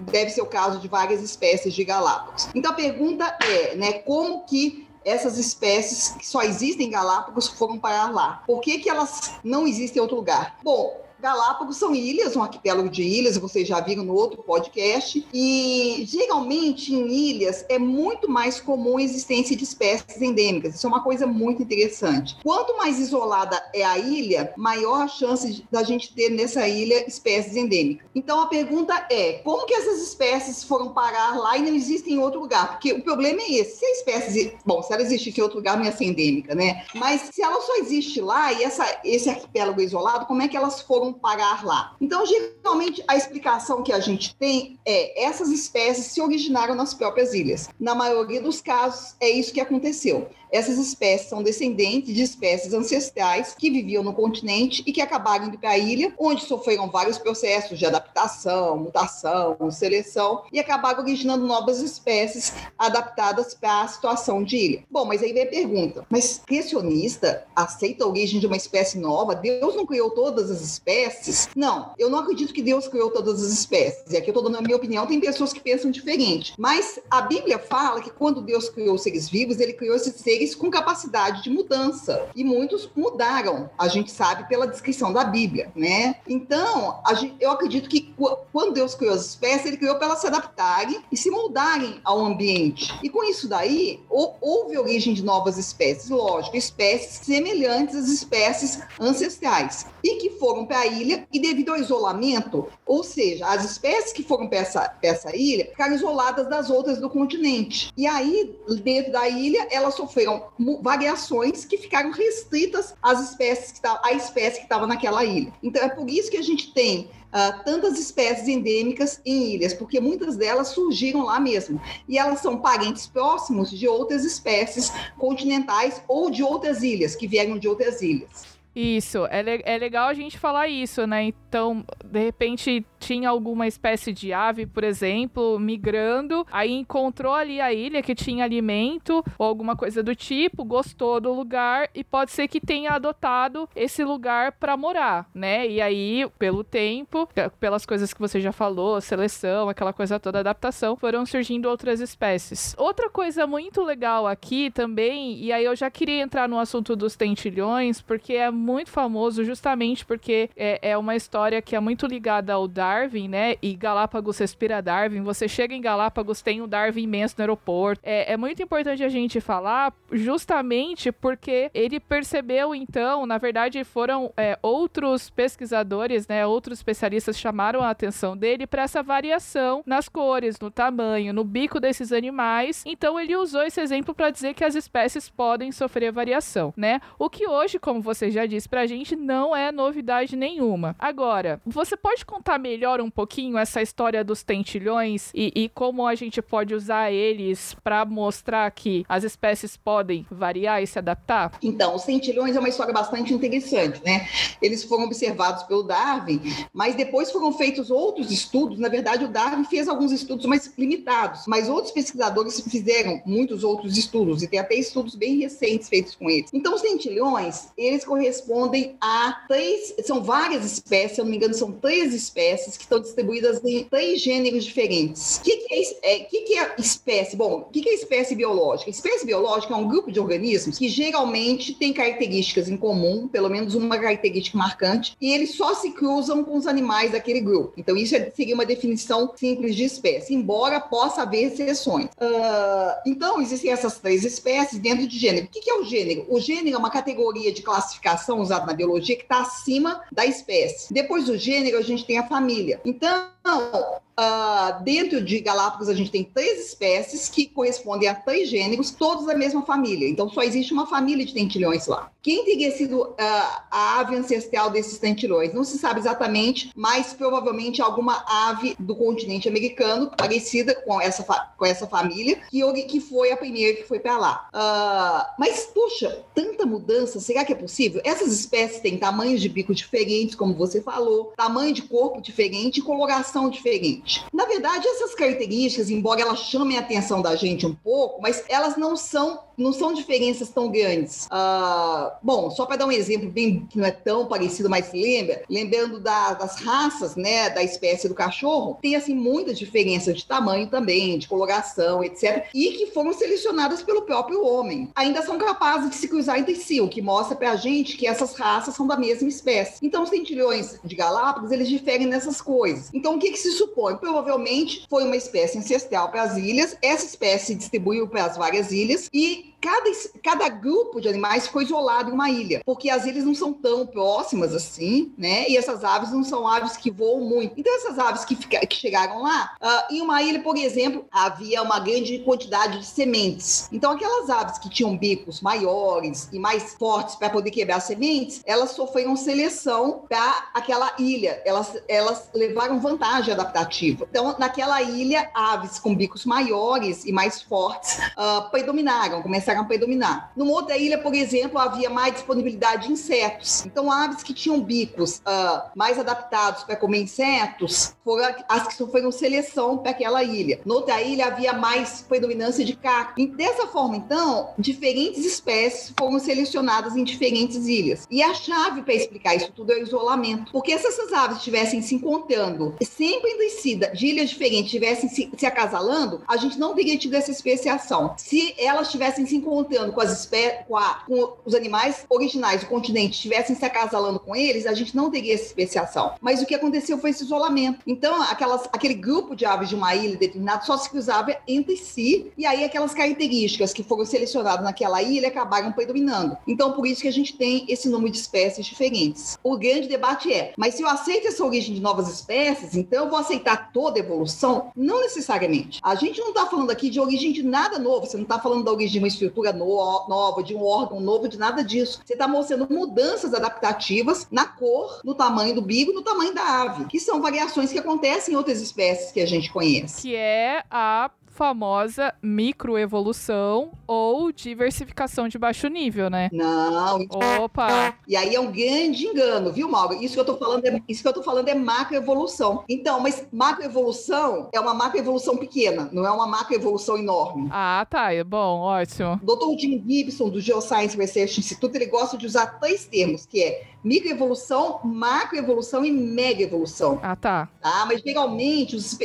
deve 0.00 0.30
ser 0.30 0.40
o 0.40 0.46
caso 0.46 0.78
de 0.78 0.86
várias 0.86 1.20
espécies 1.20 1.74
de 1.74 1.84
Galápagos. 1.84 2.48
Então 2.54 2.70
a 2.70 2.74
pergunta 2.74 3.36
é, 3.42 3.74
né, 3.74 3.92
como 3.94 4.44
que 4.46 4.86
essas 5.04 5.36
espécies 5.36 6.10
que 6.10 6.26
só 6.26 6.42
existem 6.42 6.86
em 6.86 6.90
Galápagos 6.90 7.48
foram 7.48 7.78
parar 7.78 8.12
lá? 8.12 8.42
Por 8.46 8.60
que, 8.60 8.78
que 8.78 8.88
elas 8.88 9.32
não 9.42 9.66
existem 9.66 9.98
em 9.98 10.02
outro 10.02 10.16
lugar? 10.16 10.58
Bom, 10.62 11.02
Galápagos 11.22 11.76
são 11.76 11.94
ilhas, 11.94 12.34
um 12.34 12.42
arquipélago 12.42 12.90
de 12.90 13.04
ilhas, 13.04 13.38
vocês 13.38 13.68
já 13.68 13.78
viram 13.78 14.02
no 14.02 14.12
outro 14.12 14.42
podcast, 14.42 15.24
e 15.32 16.04
geralmente 16.04 16.92
em 16.92 17.06
ilhas 17.06 17.64
é 17.68 17.78
muito 17.78 18.28
mais 18.28 18.58
comum 18.58 18.98
a 18.98 19.02
existência 19.02 19.56
de 19.56 19.62
espécies 19.62 20.20
endêmicas. 20.20 20.74
Isso 20.74 20.84
é 20.84 20.90
uma 20.90 21.04
coisa 21.04 21.24
muito 21.24 21.62
interessante. 21.62 22.36
Quanto 22.42 22.76
mais 22.76 22.98
isolada 22.98 23.62
é 23.72 23.84
a 23.84 23.96
ilha, 23.98 24.52
maior 24.56 25.02
a 25.02 25.06
chance 25.06 25.64
da 25.70 25.84
gente 25.84 26.12
ter 26.12 26.28
nessa 26.28 26.66
ilha 26.66 27.06
espécies 27.06 27.54
endêmicas. 27.54 28.08
Então 28.16 28.40
a 28.40 28.48
pergunta 28.48 29.06
é: 29.08 29.34
como 29.44 29.64
que 29.64 29.74
essas 29.74 30.02
espécies 30.02 30.64
foram 30.64 30.88
parar 30.88 31.38
lá 31.38 31.56
e 31.56 31.62
não 31.62 31.72
existem 31.72 32.14
em 32.14 32.18
outro 32.18 32.40
lugar? 32.40 32.72
Porque 32.72 32.94
o 32.94 33.04
problema 33.04 33.40
é 33.42 33.60
esse. 33.60 33.78
Se 33.78 33.86
a 33.86 33.90
espécie, 33.92 34.56
bom, 34.66 34.82
se 34.82 34.92
ela 34.92 35.02
existisse 35.02 35.38
em 35.38 35.44
outro 35.44 35.58
lugar, 35.58 35.76
não 35.76 35.84
ia 35.84 35.92
ser 35.92 36.06
endêmica, 36.06 36.52
né? 36.52 36.84
Mas 36.96 37.30
se 37.32 37.40
ela 37.40 37.60
só 37.60 37.76
existe 37.76 38.20
lá 38.20 38.52
e 38.52 38.64
essa, 38.64 38.84
esse 39.04 39.30
arquipélago 39.30 39.80
isolado, 39.80 40.26
como 40.26 40.42
é 40.42 40.48
que 40.48 40.56
elas 40.56 40.80
foram 40.80 41.11
parar 41.12 41.64
lá? 41.64 41.96
Então, 42.00 42.24
geralmente, 42.26 43.02
a 43.06 43.16
explicação 43.16 43.82
que 43.82 43.92
a 43.92 44.00
gente 44.00 44.34
tem 44.36 44.78
é 44.86 45.24
essas 45.24 45.48
espécies 45.50 46.06
se 46.06 46.20
originaram 46.20 46.74
nas 46.74 46.94
próprias 46.94 47.34
ilhas. 47.34 47.68
Na 47.78 47.94
maioria 47.94 48.40
dos 48.40 48.60
casos, 48.60 49.14
é 49.20 49.28
isso 49.28 49.52
que 49.52 49.60
aconteceu. 49.60 50.28
Essas 50.52 50.76
espécies 50.76 51.30
são 51.30 51.42
descendentes 51.42 52.14
de 52.14 52.22
espécies 52.22 52.74
ancestrais 52.74 53.54
que 53.58 53.70
viviam 53.70 54.02
no 54.02 54.12
continente 54.12 54.82
e 54.86 54.92
que 54.92 55.00
acabaram 55.00 55.46
indo 55.46 55.58
para 55.58 55.70
a 55.70 55.78
ilha, 55.78 56.14
onde 56.18 56.44
sofreram 56.44 56.90
vários 56.90 57.16
processos 57.16 57.78
de 57.78 57.86
adaptação, 57.86 58.76
mutação, 58.76 59.56
seleção 59.70 60.42
e 60.52 60.60
acabaram 60.60 61.02
originando 61.02 61.46
novas 61.46 61.80
espécies 61.80 62.52
adaptadas 62.78 63.54
para 63.54 63.82
a 63.82 63.88
situação 63.88 64.44
de 64.44 64.56
ilha. 64.56 64.84
Bom, 64.90 65.06
mas 65.06 65.22
aí 65.22 65.32
vem 65.32 65.44
a 65.44 65.46
pergunta: 65.46 66.04
mas 66.10 66.42
criacionista 66.46 67.46
aceita 67.56 68.04
a 68.04 68.08
origem 68.08 68.38
de 68.38 68.46
uma 68.46 68.56
espécie 68.56 68.98
nova? 68.98 69.34
Deus 69.34 69.74
não 69.74 69.86
criou 69.86 70.10
todas 70.10 70.50
as 70.50 70.60
espécies? 70.60 71.48
Não, 71.56 71.94
eu 71.98 72.10
não 72.10 72.18
acredito 72.18 72.52
que 72.52 72.62
Deus 72.62 72.86
criou 72.88 73.10
todas 73.10 73.42
as 73.42 73.50
espécies. 73.50 74.12
E 74.12 74.18
aqui 74.18 74.28
eu 74.28 74.32
estou 74.32 74.42
dando 74.42 74.58
a 74.58 74.62
minha 74.62 74.76
opinião, 74.76 75.06
tem 75.06 75.18
pessoas 75.18 75.52
que 75.52 75.60
pensam 75.60 75.90
diferente. 75.90 76.52
Mas 76.58 76.98
a 77.10 77.22
Bíblia 77.22 77.58
fala 77.58 78.02
que 78.02 78.10
quando 78.10 78.42
Deus 78.42 78.68
criou 78.68 78.96
os 78.96 79.02
seres 79.02 79.30
vivos, 79.30 79.58
ele 79.58 79.72
criou 79.72 79.96
esses 79.96 80.14
seres 80.16 80.41
com 80.54 80.70
capacidade 80.70 81.42
de 81.42 81.50
mudança. 81.50 82.28
E 82.34 82.44
muitos 82.44 82.90
mudaram, 82.96 83.70
a 83.78 83.88
gente 83.88 84.10
sabe 84.10 84.48
pela 84.48 84.66
descrição 84.66 85.12
da 85.12 85.24
Bíblia, 85.24 85.70
né? 85.74 86.16
Então, 86.28 87.00
gente, 87.14 87.36
eu 87.40 87.50
acredito 87.50 87.88
que 87.88 88.14
quando 88.52 88.74
Deus 88.74 88.94
criou 88.94 89.14
as 89.14 89.26
espécies, 89.26 89.66
ele 89.66 89.76
criou 89.76 89.96
para 89.96 90.06
elas 90.06 90.20
se 90.20 90.26
adaptarem 90.26 91.02
e 91.10 91.16
se 91.16 91.30
moldarem 91.30 92.00
ao 92.04 92.20
ambiente. 92.20 92.92
E 93.02 93.08
com 93.08 93.22
isso 93.24 93.48
daí, 93.48 94.00
houve 94.08 94.78
origem 94.78 95.14
de 95.14 95.22
novas 95.22 95.58
espécies, 95.58 96.10
lógico, 96.10 96.56
espécies 96.56 97.20
semelhantes 97.24 97.94
às 97.96 98.08
espécies 98.08 98.80
ancestrais 99.00 99.86
e 100.02 100.16
que 100.16 100.30
foram 100.30 100.66
para 100.66 100.80
a 100.80 100.86
ilha 100.86 101.26
e 101.32 101.40
devido 101.40 101.70
ao 101.70 101.78
isolamento, 101.78 102.68
ou 102.86 103.02
seja, 103.04 103.46
as 103.46 103.64
espécies 103.64 104.12
que 104.12 104.22
foram 104.22 104.48
para 104.48 104.58
essa, 104.58 104.98
essa 105.02 105.36
ilha 105.36 105.66
ficaram 105.66 105.94
isoladas 105.94 106.48
das 106.48 106.70
outras 106.70 106.98
do 106.98 107.08
continente. 107.08 107.92
E 107.96 108.06
aí, 108.06 108.54
dentro 108.82 109.12
da 109.12 109.28
ilha, 109.28 109.66
elas 109.70 109.94
sofreram 109.94 110.31
variações 110.80 111.64
que 111.64 111.78
ficaram 111.78 112.10
restritas 112.10 112.94
às 113.02 113.30
espécies 113.30 113.72
que 113.72 113.86
à 113.86 114.12
espécie 114.12 114.58
que 114.58 114.64
estava 114.64 114.86
naquela 114.86 115.24
ilha. 115.24 115.52
Então 115.62 115.82
é 115.82 115.88
por 115.88 116.08
isso 116.08 116.30
que 116.30 116.36
a 116.36 116.42
gente 116.42 116.72
tem 116.72 117.10
Uh, 117.32 117.64
tantas 117.64 117.98
espécies 117.98 118.46
endêmicas 118.46 119.18
em 119.24 119.54
ilhas, 119.54 119.72
porque 119.72 119.98
muitas 119.98 120.36
delas 120.36 120.68
surgiram 120.68 121.24
lá 121.24 121.40
mesmo. 121.40 121.80
E 122.06 122.18
elas 122.18 122.40
são 122.40 122.58
parentes 122.58 123.06
próximos 123.06 123.70
de 123.70 123.88
outras 123.88 124.22
espécies 124.22 124.92
continentais 125.16 126.02
ou 126.06 126.30
de 126.30 126.42
outras 126.42 126.82
ilhas, 126.82 127.16
que 127.16 127.26
vieram 127.26 127.58
de 127.58 127.66
outras 127.66 128.02
ilhas. 128.02 128.51
Isso, 128.74 129.26
é, 129.26 129.42
le 129.42 129.62
é 129.64 129.76
legal 129.76 130.08
a 130.08 130.14
gente 130.14 130.38
falar 130.38 130.66
isso, 130.66 131.06
né? 131.06 131.24
Então, 131.24 131.84
de 132.04 132.20
repente, 132.20 132.84
tinha 132.98 133.28
alguma 133.28 133.66
espécie 133.66 134.12
de 134.12 134.32
ave, 134.32 134.64
por 134.66 134.82
exemplo, 134.82 135.58
migrando, 135.58 136.46
aí 136.50 136.72
encontrou 136.72 137.34
ali 137.34 137.60
a 137.60 137.72
ilha 137.72 138.02
que 138.02 138.14
tinha 138.14 138.44
alimento 138.44 139.22
ou 139.38 139.46
alguma 139.46 139.76
coisa 139.76 140.02
do 140.02 140.14
tipo, 140.14 140.64
gostou 140.64 141.20
do 141.20 141.32
lugar 141.32 141.90
e 141.94 142.02
pode 142.02 142.30
ser 142.30 142.48
que 142.48 142.60
tenha 142.60 142.92
adotado 142.92 143.68
esse 143.76 144.02
lugar 144.04 144.52
para 144.52 144.76
morar, 144.76 145.28
né? 145.34 145.68
E 145.68 145.80
aí, 145.80 146.26
pelo 146.38 146.64
tempo, 146.64 147.28
pelas 147.60 147.84
coisas 147.84 148.14
que 148.14 148.20
você 148.20 148.40
já 148.40 148.52
falou, 148.52 149.00
seleção, 149.00 149.68
aquela 149.68 149.92
coisa 149.92 150.18
toda, 150.18 150.38
adaptação, 150.38 150.96
foram 150.96 151.26
surgindo 151.26 151.68
outras 151.68 152.00
espécies. 152.00 152.74
Outra 152.78 153.10
coisa 153.10 153.46
muito 153.46 153.82
legal 153.82 154.26
aqui 154.26 154.70
também, 154.70 155.38
e 155.38 155.52
aí 155.52 155.64
eu 155.64 155.76
já 155.76 155.90
queria 155.90 156.22
entrar 156.22 156.48
no 156.48 156.58
assunto 156.58 156.96
dos 156.96 157.16
tentilhões, 157.16 158.00
porque 158.00 158.34
é 158.34 158.50
muito 158.62 158.90
famoso 158.90 159.44
justamente 159.44 160.06
porque 160.06 160.48
é, 160.56 160.90
é 160.90 160.96
uma 160.96 161.16
história 161.16 161.60
que 161.60 161.74
é 161.74 161.80
muito 161.80 162.06
ligada 162.06 162.52
ao 162.52 162.68
Darwin, 162.68 163.28
né? 163.28 163.56
E 163.60 163.74
Galápagos 163.74 164.38
respira 164.38 164.80
Darwin. 164.80 165.22
Você 165.22 165.48
chega 165.48 165.74
em 165.74 165.80
Galápagos, 165.80 166.40
tem 166.40 166.62
um 166.62 166.68
Darwin 166.68 167.02
imenso 167.02 167.34
no 167.36 167.42
aeroporto. 167.42 168.00
É, 168.04 168.32
é 168.32 168.36
muito 168.36 168.62
importante 168.62 169.02
a 169.02 169.08
gente 169.08 169.40
falar 169.40 169.92
justamente 170.10 171.10
porque 171.10 171.70
ele 171.74 171.98
percebeu, 171.98 172.74
então, 172.74 173.26
na 173.26 173.38
verdade, 173.38 173.82
foram 173.84 174.32
é, 174.36 174.58
outros 174.62 175.28
pesquisadores, 175.30 176.28
né? 176.28 176.46
Outros 176.46 176.78
especialistas 176.78 177.38
chamaram 177.38 177.82
a 177.82 177.90
atenção 177.90 178.36
dele 178.36 178.66
para 178.66 178.82
essa 178.82 179.02
variação 179.02 179.82
nas 179.84 180.08
cores, 180.08 180.60
no 180.60 180.70
tamanho, 180.70 181.32
no 181.32 181.44
bico 181.44 181.80
desses 181.80 182.12
animais. 182.12 182.82
Então, 182.86 183.18
ele 183.18 183.34
usou 183.34 183.62
esse 183.62 183.80
exemplo 183.80 184.14
para 184.14 184.30
dizer 184.30 184.54
que 184.54 184.64
as 184.64 184.74
espécies 184.74 185.28
podem 185.28 185.72
sofrer 185.72 186.12
variação, 186.12 186.72
né? 186.76 187.00
O 187.18 187.28
que 187.28 187.46
hoje, 187.48 187.78
como 187.78 188.00
você 188.00 188.30
já 188.30 188.46
disse 188.52 188.68
pra 188.68 188.86
gente, 188.86 189.16
não 189.16 189.56
é 189.56 189.72
novidade 189.72 190.36
nenhuma. 190.36 190.94
Agora, 190.98 191.60
você 191.64 191.96
pode 191.96 192.24
contar 192.24 192.58
melhor 192.58 193.00
um 193.00 193.10
pouquinho 193.10 193.56
essa 193.56 193.80
história 193.80 194.22
dos 194.22 194.42
tentilhões 194.42 195.30
e, 195.34 195.50
e 195.54 195.68
como 195.70 196.06
a 196.06 196.14
gente 196.14 196.42
pode 196.42 196.74
usar 196.74 197.10
eles 197.10 197.74
para 197.82 198.04
mostrar 198.04 198.70
que 198.70 199.04
as 199.08 199.24
espécies 199.24 199.76
podem 199.76 200.26
variar 200.30 200.82
e 200.82 200.86
se 200.86 200.98
adaptar? 200.98 201.52
Então, 201.62 201.94
os 201.94 202.04
tentilhões 202.04 202.54
é 202.54 202.58
uma 202.58 202.68
história 202.68 202.92
bastante 202.92 203.32
interessante, 203.32 204.02
né? 204.04 204.28
Eles 204.60 204.84
foram 204.84 205.04
observados 205.04 205.62
pelo 205.62 205.82
Darwin, 205.82 206.40
mas 206.74 206.94
depois 206.94 207.32
foram 207.32 207.52
feitos 207.52 207.90
outros 207.90 208.30
estudos. 208.30 208.78
Na 208.78 208.88
verdade, 208.88 209.24
o 209.24 209.28
Darwin 209.28 209.64
fez 209.64 209.88
alguns 209.88 210.12
estudos 210.12 210.44
mais 210.44 210.72
limitados, 210.76 211.46
mas 211.46 211.70
outros 211.70 211.92
pesquisadores 211.92 212.60
fizeram 212.60 213.22
muitos 213.24 213.64
outros 213.64 213.96
estudos 213.96 214.42
e 214.42 214.48
tem 214.48 214.58
até 214.58 214.74
estudos 214.74 215.14
bem 215.14 215.38
recentes 215.38 215.88
feitos 215.88 216.14
com 216.14 216.28
eles. 216.28 216.50
Então, 216.52 216.74
os 216.74 216.82
tentilhões, 216.82 217.68
eles 217.78 218.04
correspondem 218.04 218.41
correspondem 218.42 218.96
a 219.00 219.44
três, 219.46 219.94
são 220.04 220.22
várias 220.22 220.64
espécies, 220.64 221.12
se 221.12 221.20
eu 221.20 221.24
não 221.24 221.30
me 221.30 221.36
engano, 221.36 221.54
são 221.54 221.72
três 221.72 222.12
espécies 222.12 222.76
que 222.76 222.84
estão 222.84 223.00
distribuídas 223.00 223.60
em 223.64 223.84
três 223.84 224.20
gêneros 224.20 224.64
diferentes. 224.64 225.38
O 225.38 225.42
que, 225.42 225.56
que, 225.56 225.74
é, 225.74 226.14
é, 226.14 226.18
que, 226.20 226.40
que 226.42 226.58
é 226.58 226.74
espécie? 226.78 227.36
Bom, 227.36 227.66
o 227.68 227.72
que, 227.72 227.80
que 227.80 227.88
é 227.88 227.94
espécie 227.94 228.34
biológica? 228.34 228.90
Espécie 228.90 229.24
biológica 229.24 229.74
é 229.74 229.76
um 229.76 229.88
grupo 229.88 230.10
de 230.10 230.20
organismos 230.20 230.78
que 230.78 230.88
geralmente 230.88 231.74
tem 231.74 231.92
características 231.92 232.68
em 232.68 232.76
comum, 232.76 233.28
pelo 233.28 233.48
menos 233.48 233.74
uma 233.74 233.98
característica 233.98 234.56
marcante, 234.56 235.16
e 235.20 235.32
eles 235.32 235.54
só 235.54 235.74
se 235.74 235.90
cruzam 235.92 236.44
com 236.44 236.56
os 236.56 236.66
animais 236.66 237.12
daquele 237.12 237.40
grupo. 237.40 237.72
Então, 237.76 237.96
isso 237.96 238.14
é, 238.16 238.30
seria 238.34 238.54
uma 238.54 238.66
definição 238.66 239.32
simples 239.36 239.74
de 239.74 239.84
espécie, 239.84 240.34
embora 240.34 240.80
possa 240.80 241.22
haver 241.22 241.44
exceções. 241.44 242.06
Uh, 242.06 243.00
então, 243.06 243.40
existem 243.40 243.70
essas 243.70 243.98
três 243.98 244.24
espécies 244.24 244.78
dentro 244.78 245.06
de 245.06 245.18
gênero. 245.18 245.46
O 245.46 245.48
que, 245.48 245.60
que 245.60 245.70
é 245.70 245.74
o 245.74 245.84
gênero? 245.84 246.26
O 246.28 246.40
gênero 246.40 246.76
é 246.76 246.78
uma 246.78 246.90
categoria 246.90 247.52
de 247.52 247.62
classificação 247.62 248.31
usada 248.40 248.66
na 248.66 248.72
biologia 248.72 249.16
que 249.16 249.22
está 249.22 249.40
acima 249.40 250.02
da 250.10 250.24
espécie. 250.24 250.92
Depois 250.92 251.26
do 251.26 251.36
gênero, 251.36 251.78
a 251.78 251.82
gente 251.82 252.04
tem 252.04 252.18
a 252.18 252.26
família. 252.26 252.80
Então, 252.84 253.30
Uh, 253.44 254.84
dentro 254.84 255.22
de 255.22 255.40
Galápagos, 255.40 255.88
a 255.88 255.94
gente 255.94 256.10
tem 256.10 256.22
três 256.22 256.66
espécies 256.66 257.30
que 257.30 257.46
correspondem 257.46 258.08
a 258.08 258.14
três 258.14 258.48
gêneros, 258.48 258.90
todos 258.90 259.26
da 259.26 259.34
mesma 259.34 259.62
família. 259.62 260.08
Então, 260.08 260.28
só 260.28 260.42
existe 260.42 260.72
uma 260.72 260.86
família 260.86 261.24
de 261.24 261.32
tentilhões 261.32 261.86
lá. 261.86 262.10
Quem 262.22 262.44
teria 262.44 262.70
sido 262.70 263.02
uh, 263.02 263.16
a 263.18 263.98
ave 263.98 264.14
ancestral 264.14 264.70
desses 264.70 264.98
tentilhões? 264.98 265.54
Não 265.54 265.64
se 265.64 265.78
sabe 265.78 265.98
exatamente, 265.98 266.70
mas 266.76 267.14
provavelmente 267.14 267.80
alguma 267.80 268.22
ave 268.48 268.76
do 268.78 268.94
continente 268.94 269.48
americano 269.48 270.10
parecida 270.16 270.74
com 270.74 271.00
essa, 271.00 271.24
com 271.56 271.64
essa 271.64 271.86
família, 271.86 272.38
que, 272.50 272.82
que 272.82 273.00
foi 273.00 273.32
a 273.32 273.36
primeira 273.36 273.76
que 273.78 273.88
foi 273.88 273.98
para 273.98 274.18
lá. 274.18 274.48
Uh, 274.54 275.34
mas, 275.38 275.66
puxa, 275.74 276.22
tanta 276.34 276.66
mudança, 276.66 277.18
será 277.18 277.44
que 277.44 277.52
é 277.52 277.56
possível? 277.56 278.00
Essas 278.04 278.32
espécies 278.32 278.80
têm 278.80 278.98
tamanhos 278.98 279.40
de 279.40 279.48
bico 279.48 279.74
diferentes, 279.74 280.34
como 280.34 280.54
você 280.54 280.82
falou, 280.82 281.32
tamanho 281.36 281.72
de 281.72 281.82
corpo 281.82 282.20
diferente 282.20 282.78
e 282.78 282.82
coloração 282.82 283.31
diferente. 283.48 284.24
Na 284.32 284.44
verdade, 284.44 284.86
essas 284.86 285.14
características, 285.14 285.90
embora 285.90 286.20
elas 286.20 286.40
chamem 286.40 286.76
a 286.76 286.80
atenção 286.80 287.22
da 287.22 287.34
gente 287.36 287.66
um 287.66 287.74
pouco, 287.74 288.20
mas 288.20 288.44
elas 288.48 288.76
não 288.76 288.96
são 288.96 289.40
não 289.62 289.72
são 289.72 289.92
diferenças 289.92 290.50
tão 290.50 290.70
grandes. 290.70 291.26
Uh, 291.26 292.12
bom, 292.22 292.50
só 292.50 292.66
para 292.66 292.76
dar 292.76 292.86
um 292.86 292.92
exemplo 292.92 293.30
bem 293.30 293.66
que 293.68 293.78
não 293.78 293.86
é 293.86 293.90
tão 293.90 294.26
parecido, 294.26 294.68
mas 294.68 294.92
lembra, 294.92 295.42
lembrando 295.48 296.00
da, 296.00 296.34
das 296.34 296.56
raças, 296.56 297.16
né, 297.16 297.50
da 297.50 297.62
espécie 297.62 298.08
do 298.08 298.14
cachorro, 298.14 298.78
tem 298.82 298.96
assim 298.96 299.14
muita 299.14 299.54
diferença 299.54 300.12
de 300.12 300.26
tamanho 300.26 300.66
também, 300.66 301.18
de 301.18 301.28
coloração, 301.28 302.02
etc, 302.02 302.46
e 302.54 302.72
que 302.72 302.86
foram 302.88 303.12
selecionadas 303.12 303.82
pelo 303.82 304.02
próprio 304.02 304.44
homem. 304.44 304.90
Ainda 304.94 305.22
são 305.22 305.38
capazes 305.38 305.90
de 305.90 305.96
se 305.96 306.08
cruzar 306.08 306.38
entre 306.38 306.56
si, 306.56 306.80
o 306.80 306.88
que 306.88 307.00
mostra 307.00 307.36
para 307.36 307.52
a 307.52 307.56
gente 307.56 307.96
que 307.96 308.06
essas 308.06 308.34
raças 308.34 308.74
são 308.74 308.86
da 308.86 308.96
mesma 308.96 309.28
espécie. 309.28 309.78
Então, 309.82 310.02
os 310.02 310.10
centilhões 310.10 310.78
de 310.82 310.94
Galápagos, 310.94 311.50
eles 311.50 311.68
diferem 311.68 312.06
nessas 312.06 312.40
coisas. 312.40 312.90
Então, 312.92 313.16
o 313.16 313.18
que, 313.18 313.30
que 313.30 313.38
se 313.38 313.52
supõe? 313.52 313.96
Provavelmente 313.96 314.86
foi 314.88 315.04
uma 315.04 315.16
espécie 315.16 315.58
ancestral 315.58 316.10
para 316.10 316.22
as 316.22 316.36
ilhas, 316.36 316.76
essa 316.82 317.06
espécie 317.06 317.54
distribuiu 317.54 318.08
para 318.08 318.24
as 318.24 318.36
várias 318.36 318.72
ilhas 318.72 319.08
e 319.12 319.51
cada, 319.62 319.90
cada 320.22 320.48
grupo 320.48 321.00
de 321.00 321.08
animais 321.08 321.46
ficou 321.46 321.62
isolado 321.62 322.10
em 322.10 322.12
uma 322.12 322.28
ilha, 322.28 322.60
porque 322.66 322.90
as 322.90 323.06
ilhas 323.06 323.24
não 323.24 323.34
são 323.34 323.52
tão 323.52 323.86
próximas 323.86 324.52
assim, 324.52 325.14
né? 325.16 325.48
E 325.48 325.56
essas 325.56 325.84
aves 325.84 326.10
não 326.10 326.24
são 326.24 326.48
aves 326.48 326.76
que 326.76 326.90
voam 326.90 327.20
muito. 327.20 327.54
Então, 327.56 327.72
essas 327.76 327.96
aves 327.96 328.24
que, 328.24 328.34
fica, 328.34 328.58
que 328.66 328.74
chegaram 328.74 329.22
lá, 329.22 329.54
uh, 329.62 329.94
em 329.94 330.02
uma 330.02 330.20
ilha, 330.20 330.42
por 330.42 330.56
exemplo, 330.56 331.06
havia 331.12 331.62
uma 331.62 331.78
grande 331.78 332.18
quantidade 332.18 332.80
de 332.80 332.86
sementes. 332.86 333.68
Então, 333.70 333.92
aquelas 333.92 334.28
aves 334.28 334.58
que 334.58 334.68
tinham 334.68 334.96
bicos 334.96 335.40
maiores 335.40 336.28
e 336.32 336.40
mais 336.40 336.74
fortes 336.74 337.14
para 337.14 337.30
poder 337.30 337.52
quebrar 337.52 337.78
sementes, 337.78 338.42
elas 338.44 338.72
sofreram 338.72 339.14
seleção 339.14 340.02
para 340.08 340.50
aquela 340.52 340.92
ilha. 340.98 341.40
Elas, 341.44 341.80
elas 341.86 342.28
levaram 342.34 342.80
vantagem 342.80 343.32
adaptativa. 343.32 344.08
Então, 344.10 344.34
naquela 344.38 344.82
ilha, 344.82 345.30
aves 345.32 345.78
com 345.78 345.94
bicos 345.94 346.24
maiores 346.24 347.04
e 347.04 347.12
mais 347.12 347.40
fortes 347.40 347.96
uh, 347.98 348.50
predominaram, 348.50 349.22
começaram 349.22 349.51
a 349.60 349.64
predominar. 349.64 350.32
Numa 350.36 350.52
outra 350.52 350.76
ilha, 350.76 350.98
por 350.98 351.14
exemplo, 351.14 351.58
havia 351.58 351.90
mais 351.90 352.14
disponibilidade 352.14 352.86
de 352.86 352.92
insetos. 352.92 353.64
Então, 353.66 353.90
aves 353.90 354.22
que 354.22 354.34
tinham 354.34 354.60
bicos 354.60 355.18
uh, 355.18 355.70
mais 355.74 355.98
adaptados 355.98 356.64
para 356.64 356.76
comer 356.76 357.02
insetos 357.02 357.94
foram 358.04 358.34
as 358.48 358.66
que 358.66 358.74
sofreram 358.74 359.12
seleção 359.12 359.78
para 359.78 359.90
aquela 359.90 360.22
ilha. 360.22 360.60
Noutra 360.64 361.00
ilha, 361.02 361.26
havia 361.26 361.52
mais 361.52 362.04
predominância 362.08 362.64
de 362.64 362.74
cacto. 362.74 363.20
E 363.20 363.26
dessa 363.26 363.66
forma, 363.66 363.96
então, 363.96 364.50
diferentes 364.58 365.24
espécies 365.24 365.92
foram 365.98 366.18
selecionadas 366.18 366.96
em 366.96 367.04
diferentes 367.04 367.66
ilhas. 367.66 368.06
E 368.10 368.22
a 368.22 368.34
chave 368.34 368.82
para 368.82 368.94
explicar 368.94 369.34
isso 369.34 369.52
tudo 369.52 369.72
é 369.72 369.76
o 369.76 369.82
isolamento. 369.82 370.52
Porque 370.52 370.76
se 370.78 370.86
essas 370.86 371.12
aves 371.12 371.38
estivessem 371.38 371.82
se 371.82 371.94
encontrando 371.94 372.74
sempre 372.82 373.30
entre 373.30 373.50
si, 373.50 373.76
de 373.76 374.06
ilhas 374.06 374.30
diferentes, 374.30 374.66
estivessem 374.66 375.08
se, 375.08 375.30
se 375.36 375.46
acasalando, 375.46 376.22
a 376.26 376.36
gente 376.36 376.58
não 376.58 376.74
teria 376.74 376.98
tido 376.98 377.14
essa 377.14 377.30
especiação. 377.30 378.14
Se 378.16 378.54
elas 378.58 378.90
tivessem 378.90 379.26
se 379.26 379.36
encontrando 379.42 379.92
com 379.92 380.00
as 380.00 380.28
com, 380.66 380.76
com, 381.06 381.36
os 381.44 381.54
animais 381.54 382.06
originais 382.08 382.62
do 382.62 382.66
continente, 382.66 383.14
estivessem 383.14 383.54
se 383.54 383.64
acasalando 383.64 384.20
com 384.20 384.34
eles, 384.34 384.66
a 384.66 384.72
gente 384.72 384.96
não 384.96 385.10
teria 385.10 385.34
essa 385.34 385.44
especiação. 385.44 386.14
Mas 386.20 386.40
o 386.40 386.46
que 386.46 386.54
aconteceu 386.54 386.98
foi 386.98 387.10
esse 387.10 387.24
isolamento. 387.24 387.80
Então, 387.86 388.22
aquelas, 388.22 388.68
aquele 388.72 388.94
grupo 388.94 389.34
de 389.34 389.44
aves 389.44 389.68
de 389.68 389.74
uma 389.74 389.94
ilha 389.94 390.16
determinada 390.16 390.64
só 390.64 390.76
se 390.76 390.88
cruzava 390.88 391.36
entre 391.46 391.76
si, 391.76 392.32
e 392.38 392.46
aí 392.46 392.64
aquelas 392.64 392.94
características 392.94 393.72
que 393.72 393.82
foram 393.82 394.04
selecionadas 394.04 394.64
naquela 394.64 395.02
ilha 395.02 395.28
acabaram 395.28 395.72
predominando. 395.72 396.36
Então, 396.46 396.72
por 396.72 396.86
isso 396.86 397.02
que 397.02 397.08
a 397.08 397.12
gente 397.12 397.36
tem 397.36 397.64
esse 397.68 397.88
número 397.88 398.12
de 398.12 398.18
espécies 398.18 398.64
diferentes. 398.64 399.38
O 399.42 399.58
grande 399.58 399.88
debate 399.88 400.32
é, 400.32 400.52
mas 400.56 400.74
se 400.74 400.82
eu 400.82 400.88
aceito 400.88 401.28
essa 401.28 401.44
origem 401.44 401.74
de 401.74 401.80
novas 401.80 402.08
espécies, 402.08 402.76
então 402.76 403.04
eu 403.04 403.10
vou 403.10 403.18
aceitar 403.18 403.72
toda 403.72 403.98
a 403.98 404.02
evolução? 404.02 404.70
Não 404.76 405.00
necessariamente. 405.02 405.80
A 405.82 405.94
gente 405.94 406.20
não 406.20 406.28
está 406.28 406.46
falando 406.46 406.70
aqui 406.70 406.88
de 406.88 407.00
origem 407.00 407.32
de 407.32 407.42
nada 407.42 407.78
novo, 407.78 408.06
você 408.06 408.16
não 408.16 408.24
está 408.24 408.38
falando 408.38 408.64
da 408.64 408.72
origem 408.72 408.92
de 408.92 408.98
uma 408.98 409.08
estrutura 409.08 409.31
estrutura 409.32 409.52
no, 409.52 409.66
nova, 410.08 410.42
de 410.42 410.54
um 410.54 410.62
órgão 410.62 411.00
novo, 411.00 411.28
de 411.28 411.38
nada 411.38 411.64
disso. 411.64 412.00
Você 412.04 412.12
está 412.12 412.28
mostrando 412.28 412.68
mudanças 412.70 413.32
adaptativas 413.32 414.28
na 414.30 414.44
cor, 414.46 415.00
no 415.02 415.14
tamanho 415.14 415.54
do 415.54 415.62
bico, 415.62 415.92
no 415.92 416.02
tamanho 416.02 416.34
da 416.34 416.62
ave, 416.62 416.84
que 416.84 417.00
são 417.00 417.22
variações 417.22 417.72
que 417.72 417.78
acontecem 417.78 418.34
em 418.34 418.36
outras 418.36 418.60
espécies 418.60 419.10
que 419.10 419.20
a 419.20 419.26
gente 419.26 419.50
conhece. 419.50 420.02
Que 420.02 420.14
é 420.14 420.62
a 420.70 421.10
famosa 421.32 422.14
microevolução 422.22 423.72
ou 423.86 424.30
diversificação 424.30 425.28
de 425.28 425.38
baixo 425.38 425.66
nível, 425.66 426.10
né? 426.10 426.28
Não. 426.30 427.06
Opa! 427.42 427.96
E 428.06 428.14
aí 428.14 428.34
é 428.34 428.40
um 428.40 428.52
grande 428.52 429.06
engano, 429.06 429.52
viu, 429.52 429.68
Mauro? 429.68 429.94
Isso 429.94 430.14
que 430.14 430.20
eu 430.20 430.24
tô 430.24 430.36
falando 430.36 430.64
é, 430.66 430.80
isso 430.86 431.02
que 431.02 431.08
eu 431.08 431.12
tô 431.12 431.22
falando 431.22 431.48
é 431.48 431.54
macroevolução. 431.54 432.64
Então, 432.68 433.00
mas 433.00 433.26
macroevolução 433.32 434.50
é 434.52 434.60
uma 434.60 434.74
macroevolução 434.74 435.36
pequena, 435.36 435.88
não 435.92 436.06
é 436.06 436.10
uma 436.10 436.26
macroevolução 436.26 436.98
enorme. 436.98 437.48
Ah, 437.50 437.86
tá. 437.88 438.12
É 438.12 438.22
bom, 438.22 438.60
ótimo. 438.60 439.18
Dr. 439.22 439.58
Jim 439.58 439.82
Gibson, 439.86 440.28
do 440.28 440.40
Geoscience 440.40 440.96
Research 440.96 441.40
Institute, 441.40 441.74
ele 441.74 441.86
gosta 441.86 442.18
de 442.18 442.26
usar 442.26 442.58
três 442.58 442.84
termos, 442.84 443.24
que 443.24 443.42
é 443.42 443.71
microevolução, 443.82 444.80
macroevolução 444.84 445.84
e 445.84 445.90
mega 445.90 446.42
evolução. 446.42 446.98
Ah, 447.02 447.16
tá. 447.16 447.48
Tá, 447.60 447.84
mas 447.86 448.00
geralmente 448.00 448.76
os 448.76 448.92
uh, 448.92 448.98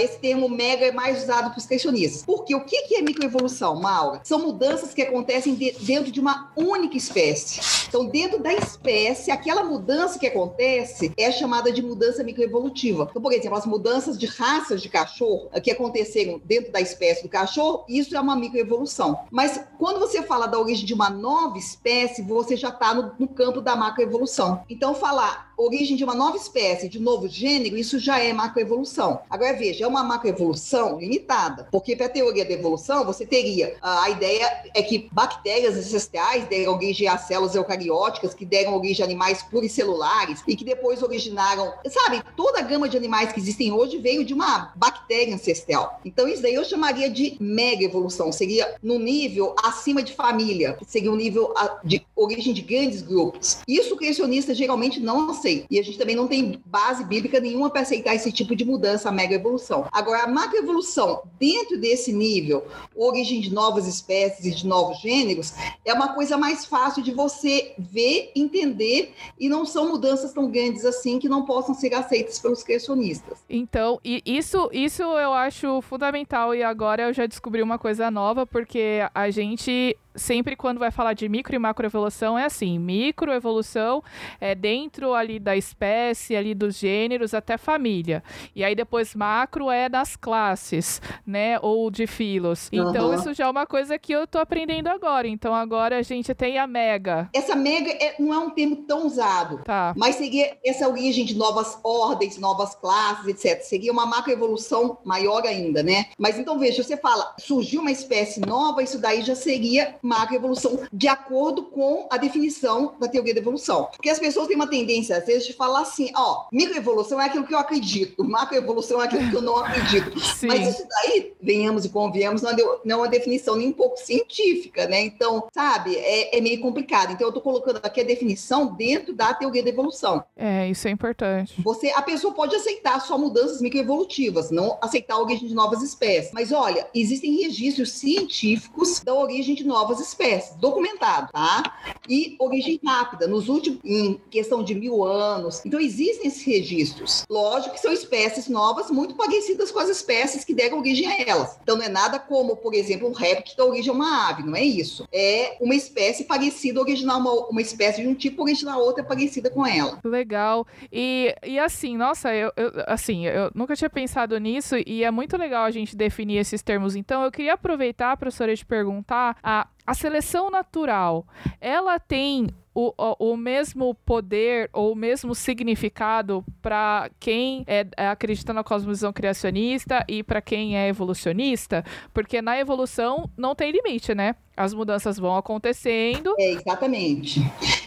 esse 0.00 0.18
termo 0.18 0.48
mega 0.48 0.86
é 0.86 0.92
mais 0.92 1.22
usado 1.22 1.50
para 1.50 1.58
os 1.58 1.66
questionistas. 1.66 2.24
Porque 2.24 2.54
o 2.54 2.64
que, 2.64 2.82
que 2.82 2.96
é 2.96 3.02
microevolução, 3.02 3.80
Maura? 3.80 4.20
São 4.24 4.38
mudanças 4.38 4.94
que 4.94 5.02
acontecem 5.02 5.54
de, 5.54 5.72
dentro 5.80 6.10
de 6.10 6.20
uma 6.20 6.52
única 6.56 6.96
espécie. 6.96 7.81
Então, 7.92 8.06
dentro 8.06 8.42
da 8.42 8.54
espécie, 8.54 9.30
aquela 9.30 9.62
mudança 9.62 10.18
que 10.18 10.26
acontece 10.26 11.12
é 11.14 11.30
chamada 11.30 11.70
de 11.70 11.82
mudança 11.82 12.24
microevolutiva. 12.24 13.06
Então, 13.10 13.20
por 13.20 13.34
exemplo, 13.34 13.58
as 13.58 13.66
mudanças 13.66 14.18
de 14.18 14.24
raças 14.24 14.80
de 14.80 14.88
cachorro 14.88 15.50
uh, 15.54 15.60
que 15.60 15.70
aconteceram 15.70 16.40
dentro 16.42 16.72
da 16.72 16.80
espécie 16.80 17.22
do 17.22 17.28
cachorro, 17.28 17.84
isso 17.86 18.16
é 18.16 18.20
uma 18.20 18.34
microevolução. 18.34 19.26
Mas 19.30 19.62
quando 19.78 20.00
você 20.00 20.22
fala 20.22 20.46
da 20.46 20.58
origem 20.58 20.86
de 20.86 20.94
uma 20.94 21.10
nova 21.10 21.58
espécie, 21.58 22.22
você 22.22 22.56
já 22.56 22.70
está 22.70 22.94
no, 22.94 23.12
no 23.18 23.28
campo 23.28 23.60
da 23.60 23.76
macroevolução. 23.76 24.64
Então, 24.70 24.94
falar 24.94 25.51
origem 25.64 25.96
de 25.96 26.04
uma 26.04 26.14
nova 26.14 26.36
espécie, 26.36 26.88
de 26.88 26.98
novo 26.98 27.28
gênero, 27.28 27.76
isso 27.76 27.98
já 27.98 28.18
é 28.18 28.32
macroevolução. 28.32 29.20
Agora, 29.30 29.52
veja, 29.54 29.84
é 29.84 29.86
uma 29.86 30.02
macroevolução 30.02 30.98
limitada, 30.98 31.68
porque 31.70 31.96
para 31.96 32.06
a 32.06 32.10
teoria 32.10 32.44
da 32.44 32.52
evolução, 32.52 33.04
você 33.04 33.24
teria 33.24 33.76
a 33.80 34.10
ideia 34.10 34.50
é 34.74 34.82
que 34.82 35.08
bactérias 35.12 35.76
ancestrais 35.76 36.46
deram 36.48 36.74
origem 36.74 37.08
a 37.08 37.18
células 37.18 37.54
eucarióticas, 37.54 38.34
que 38.34 38.44
deram 38.44 38.76
origem 38.76 39.02
a 39.02 39.06
animais 39.06 39.42
pluricelulares 39.42 40.42
e 40.46 40.56
que 40.56 40.64
depois 40.64 41.02
originaram, 41.02 41.72
sabe, 41.88 42.22
toda 42.36 42.58
a 42.58 42.62
gama 42.62 42.88
de 42.88 42.96
animais 42.96 43.32
que 43.32 43.40
existem 43.40 43.72
hoje 43.72 43.98
veio 43.98 44.24
de 44.24 44.34
uma 44.34 44.72
bactéria 44.76 45.34
ancestral. 45.34 46.00
Então, 46.04 46.28
isso 46.28 46.42
daí 46.42 46.54
eu 46.54 46.64
chamaria 46.64 47.08
de 47.08 47.36
mega 47.40 47.84
evolução, 47.84 48.32
seria 48.32 48.76
no 48.82 48.98
nível 48.98 49.54
acima 49.62 50.02
de 50.02 50.12
família, 50.12 50.76
seria 50.86 51.12
um 51.12 51.16
nível 51.16 51.54
de 51.84 52.04
origem 52.16 52.52
de 52.52 52.62
grandes 52.62 53.02
grupos. 53.02 53.58
Isso 53.66 53.96
criacionista 53.96 54.54
geralmente 54.54 55.00
não 55.00 55.30
aceita. 55.30 55.51
E 55.70 55.78
a 55.78 55.82
gente 55.82 55.98
também 55.98 56.16
não 56.16 56.28
tem 56.28 56.60
base 56.66 57.04
bíblica 57.04 57.40
nenhuma 57.40 57.70
para 57.70 57.82
aceitar 57.82 58.14
esse 58.14 58.32
tipo 58.32 58.54
de 58.54 58.64
mudança, 58.64 59.08
a 59.08 59.12
mega 59.12 59.34
evolução. 59.34 59.86
Agora, 59.92 60.24
a 60.24 60.26
macroevolução, 60.26 61.22
dentro 61.38 61.78
desse 61.78 62.12
nível, 62.12 62.66
origem 62.94 63.40
de 63.40 63.52
novas 63.52 63.86
espécies 63.86 64.44
e 64.44 64.50
de 64.50 64.66
novos 64.66 65.00
gêneros, 65.00 65.54
é 65.84 65.92
uma 65.92 66.14
coisa 66.14 66.36
mais 66.36 66.64
fácil 66.64 67.02
de 67.02 67.12
você 67.12 67.74
ver, 67.78 68.30
entender, 68.34 69.14
e 69.38 69.48
não 69.48 69.64
são 69.64 69.88
mudanças 69.88 70.32
tão 70.32 70.50
grandes 70.50 70.84
assim 70.84 71.18
que 71.18 71.28
não 71.28 71.44
possam 71.44 71.74
ser 71.74 71.94
aceitas 71.94 72.38
pelos 72.38 72.62
criacionistas. 72.62 73.38
Então, 73.48 73.98
isso, 74.04 74.68
isso 74.72 75.02
eu 75.02 75.32
acho 75.32 75.80
fundamental, 75.82 76.54
e 76.54 76.62
agora 76.62 77.02
eu 77.04 77.12
já 77.12 77.26
descobri 77.26 77.62
uma 77.62 77.78
coisa 77.78 78.10
nova, 78.10 78.46
porque 78.46 79.00
a 79.14 79.30
gente 79.30 79.96
sempre 80.14 80.56
quando 80.56 80.78
vai 80.78 80.90
falar 80.90 81.14
de 81.14 81.28
micro 81.28 81.54
e 81.54 81.58
macroevolução 81.58 82.38
é 82.38 82.44
assim, 82.44 82.78
microevolução 82.78 84.02
é 84.40 84.54
dentro 84.54 85.14
ali 85.14 85.38
da 85.38 85.56
espécie, 85.56 86.36
ali 86.36 86.54
dos 86.54 86.78
gêneros 86.78 87.34
até 87.34 87.56
família. 87.56 88.22
E 88.54 88.64
aí 88.64 88.74
depois 88.74 89.14
macro 89.14 89.70
é 89.70 89.88
das 89.88 90.16
classes, 90.16 91.00
né, 91.26 91.58
ou 91.60 91.90
de 91.90 92.06
filos. 92.06 92.68
Então 92.72 93.08
uhum. 93.08 93.14
isso 93.14 93.34
já 93.34 93.44
é 93.44 93.48
uma 93.48 93.66
coisa 93.66 93.98
que 93.98 94.12
eu 94.12 94.26
tô 94.26 94.38
aprendendo 94.38 94.88
agora. 94.88 95.26
Então 95.28 95.54
agora 95.54 95.98
a 95.98 96.02
gente 96.02 96.34
tem 96.34 96.58
a 96.58 96.66
mega. 96.66 97.28
Essa 97.32 97.54
mega 97.54 97.90
é, 97.90 98.14
não 98.18 98.32
é 98.32 98.38
um 98.38 98.50
termo 98.50 98.76
tão 98.76 99.06
usado, 99.06 99.62
tá. 99.64 99.94
mas 99.96 100.16
seria 100.16 100.56
essa 100.64 100.88
origem 100.88 101.24
de 101.24 101.36
novas 101.36 101.78
ordens, 101.82 102.38
novas 102.38 102.74
classes, 102.74 103.26
etc. 103.26 103.62
Seria 103.62 103.92
uma 103.92 104.06
macroevolução 104.06 104.98
maior 105.04 105.44
ainda, 105.46 105.82
né? 105.82 106.06
Mas 106.18 106.38
então 106.38 106.58
veja, 106.58 106.82
você 106.82 106.96
fala, 106.96 107.34
surgiu 107.38 107.80
uma 107.80 107.90
espécie 107.90 108.40
nova, 108.40 108.82
isso 108.82 108.98
daí 108.98 109.22
já 109.22 109.34
seria 109.34 109.96
macroevolução 110.02 110.80
de 110.92 111.08
acordo 111.08 111.64
com 111.64 112.08
a 112.10 112.16
definição 112.16 112.94
da 112.98 113.08
teoria 113.08 113.32
da 113.32 113.40
evolução. 113.40 113.88
Porque 113.92 114.10
as 114.10 114.18
pessoas 114.18 114.48
têm 114.48 114.56
uma 114.56 114.66
tendência, 114.66 115.16
às 115.16 115.24
vezes, 115.24 115.46
de 115.46 115.52
falar 115.52 115.82
assim, 115.82 116.10
ó, 116.16 116.46
microevolução 116.52 117.20
é 117.20 117.26
aquilo 117.26 117.46
que 117.46 117.54
eu 117.54 117.58
acredito, 117.58 118.24
macroevolução 118.24 119.00
é 119.00 119.04
aquilo 119.04 119.30
que 119.30 119.36
eu 119.36 119.42
não 119.42 119.56
acredito. 119.56 120.18
Sim. 120.34 120.48
Mas 120.48 120.68
isso 120.68 120.86
daí, 120.88 121.32
venhamos 121.40 121.84
e 121.84 121.88
convenhamos, 121.88 122.42
não 122.42 122.50
é 122.84 122.96
uma 122.96 123.08
definição 123.08 123.56
nem 123.56 123.68
um 123.68 123.72
pouco 123.72 123.96
científica, 123.96 124.86
né? 124.86 125.02
Então, 125.02 125.46
sabe, 125.54 125.94
é, 125.96 126.36
é 126.36 126.40
meio 126.40 126.60
complicado. 126.60 127.12
Então, 127.12 127.28
eu 127.28 127.32
tô 127.32 127.40
colocando 127.40 127.80
aqui 127.82 128.00
a 128.00 128.04
definição 128.04 128.74
dentro 128.74 129.14
da 129.14 129.32
teoria 129.32 129.62
da 129.62 129.70
evolução. 129.70 130.24
É, 130.36 130.68
isso 130.68 130.88
é 130.88 130.90
importante. 130.90 131.60
Você, 131.62 131.90
a 131.90 132.02
pessoa 132.02 132.34
pode 132.34 132.56
aceitar 132.56 133.00
só 133.00 133.16
mudanças 133.16 133.60
microevolutivas, 133.60 134.50
não 134.50 134.78
aceitar 134.80 135.14
a 135.14 135.22
origem 135.22 135.48
de 135.48 135.54
novas 135.54 135.82
espécies. 135.82 136.32
Mas 136.32 136.50
olha, 136.52 136.86
existem 136.94 137.36
registros 137.42 137.92
científicos 137.92 139.00
da 139.00 139.14
origem 139.14 139.54
de 139.54 139.64
novas 139.64 139.91
novas 139.92 140.00
espécies, 140.00 140.56
documentado, 140.56 141.30
tá? 141.32 141.62
E 142.08 142.36
origem 142.38 142.80
rápida, 142.84 143.26
nos 143.26 143.48
últimos, 143.48 143.80
em 143.84 144.20
questão 144.30 144.64
de 144.64 144.74
mil 144.74 145.04
anos. 145.04 145.64
Então, 145.64 145.78
existem 145.78 146.26
esses 146.26 146.42
registros. 146.42 147.24
Lógico 147.28 147.74
que 147.74 147.80
são 147.80 147.92
espécies 147.92 148.48
novas, 148.48 148.90
muito 148.90 149.14
parecidas 149.14 149.70
com 149.70 149.78
as 149.78 149.88
espécies 149.88 150.44
que 150.44 150.54
deram 150.54 150.78
origem 150.78 151.06
a 151.06 151.20
elas. 151.28 151.58
Então, 151.62 151.76
não 151.76 151.84
é 151.84 151.88
nada 151.88 152.18
como, 152.18 152.56
por 152.56 152.74
exemplo, 152.74 153.08
um 153.08 153.12
réptil 153.12 153.52
que 153.52 153.56
dá 153.56 153.64
origem 153.64 153.90
a 153.90 153.94
uma 153.94 154.28
ave, 154.28 154.42
não 154.42 154.56
é 154.56 154.64
isso. 154.64 155.06
É 155.12 155.56
uma 155.60 155.74
espécie 155.74 156.24
parecida, 156.24 156.80
original, 156.80 157.20
uma, 157.20 157.48
uma 157.48 157.60
espécie 157.60 158.02
de 158.02 158.08
um 158.08 158.14
tipo, 158.14 158.42
original 158.42 158.80
outra 158.80 159.04
parecida 159.04 159.50
com 159.50 159.66
ela. 159.66 159.98
Legal. 160.02 160.66
E, 160.90 161.34
e 161.44 161.58
assim, 161.58 161.96
nossa, 161.96 162.34
eu, 162.34 162.50
eu, 162.56 162.72
assim, 162.86 163.26
eu 163.26 163.50
nunca 163.54 163.76
tinha 163.76 163.90
pensado 163.90 164.38
nisso 164.38 164.76
e 164.86 165.04
é 165.04 165.10
muito 165.10 165.36
legal 165.36 165.64
a 165.64 165.70
gente 165.70 165.94
definir 165.94 166.38
esses 166.38 166.62
termos. 166.62 166.96
Então, 166.96 167.22
eu 167.22 167.30
queria 167.30 167.54
aproveitar, 167.54 168.16
professora, 168.16 168.54
de 168.54 168.64
perguntar 168.64 169.36
a, 169.42 169.66
a 169.86 169.94
seleção 169.94 170.50
natural, 170.50 171.26
ela 171.60 171.98
tem 171.98 172.48
o, 172.74 172.92
o, 172.96 173.32
o, 173.32 173.36
mesmo 173.36 173.94
poder 173.94 174.70
ou 174.72 174.92
o 174.92 174.96
mesmo 174.96 175.34
significado 175.34 176.44
para 176.62 177.10
quem 177.20 177.64
é, 177.66 177.86
é, 177.96 178.08
acredita 178.08 178.52
na 178.52 178.64
cosmovisão 178.64 179.12
criacionista 179.12 180.04
e 180.08 180.22
para 180.22 180.40
quem 180.40 180.76
é 180.76 180.88
evolucionista? 180.88 181.84
Porque 182.14 182.40
na 182.40 182.58
evolução 182.58 183.28
não 183.36 183.54
tem 183.54 183.70
limite, 183.72 184.14
né? 184.14 184.34
As 184.56 184.72
mudanças 184.72 185.18
vão 185.18 185.36
acontecendo. 185.36 186.34
É, 186.38 186.52
exatamente. 186.52 187.40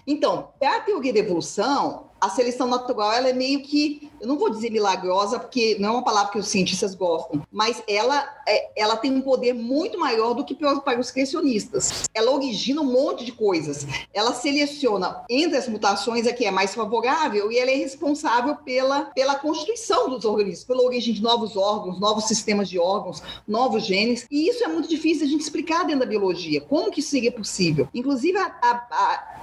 Então, 0.08 0.50
para 0.60 0.78
a 0.78 0.82
teoria 0.82 1.14
da 1.14 1.20
evolução, 1.20 2.06
a 2.26 2.30
seleção 2.30 2.68
natural 2.68 3.14
ela 3.14 3.30
é 3.30 3.34
meio 3.34 3.62
que, 3.62 4.10
eu 4.20 4.28
não 4.28 4.38
vou 4.38 4.50
dizer 4.50 4.72
milagrosa, 4.72 5.40
porque 5.40 5.78
não 5.80 5.90
é 5.90 5.92
uma 5.92 6.04
palavra 6.04 6.32
que 6.32 6.40
os 6.40 6.48
cientistas 6.48 6.96
gostam, 6.96 7.44
mas 7.52 7.84
ela, 7.88 8.28
é, 8.48 8.82
ela 8.82 8.98
tem 8.98 9.14
um 9.14 9.22
poder 9.22 9.54
muito 9.54 10.00
maior 10.00 10.34
do 10.34 10.44
que 10.44 10.56
para 10.56 11.00
os 11.00 11.12
criacionistas. 11.12 12.06
Ela 12.14 12.32
origina 12.32 12.82
um 12.82 12.92
monte 12.92 13.24
de 13.26 13.32
coisas. 13.32 13.86
Ela 14.14 14.34
seleciona 14.34 15.24
entre 15.30 15.58
as 15.58 15.68
mutações 15.68 16.26
a 16.26 16.34
que 16.34 16.46
é 16.46 16.52
mais 16.52 16.74
favorável 16.74 17.52
e 17.52 17.60
ela 17.60 17.70
é 17.70 17.76
responsável 17.76 18.56
pela, 18.56 19.06
pela 19.06 19.36
constituição 19.36 20.10
dos 20.10 20.26
organismos, 20.26 20.66
pela 20.66 20.84
origem 20.84 21.14
de 21.14 21.22
novos 21.22 21.56
órgãos, 21.56 22.00
novos 22.00 22.26
sistemas 22.26 22.70
de 22.70 22.80
órgãos, 22.80 23.22
novos 23.48 23.86
genes. 23.86 24.26
E 24.32 24.50
isso 24.50 24.64
é 24.64 24.68
muito 24.68 24.90
difícil 24.90 25.28
a 25.28 25.30
gente 25.30 25.42
explicar 25.42 25.84
dentro 25.84 26.00
da 26.00 26.06
biologia. 26.06 26.62
Como 26.62 26.90
que 26.90 27.02
isso 27.02 27.10
seria 27.10 27.32
possível? 27.32 27.88
Inclusive, 27.94 28.38
a, 28.38 28.46
a, 28.46 28.72
a, 28.72 29.35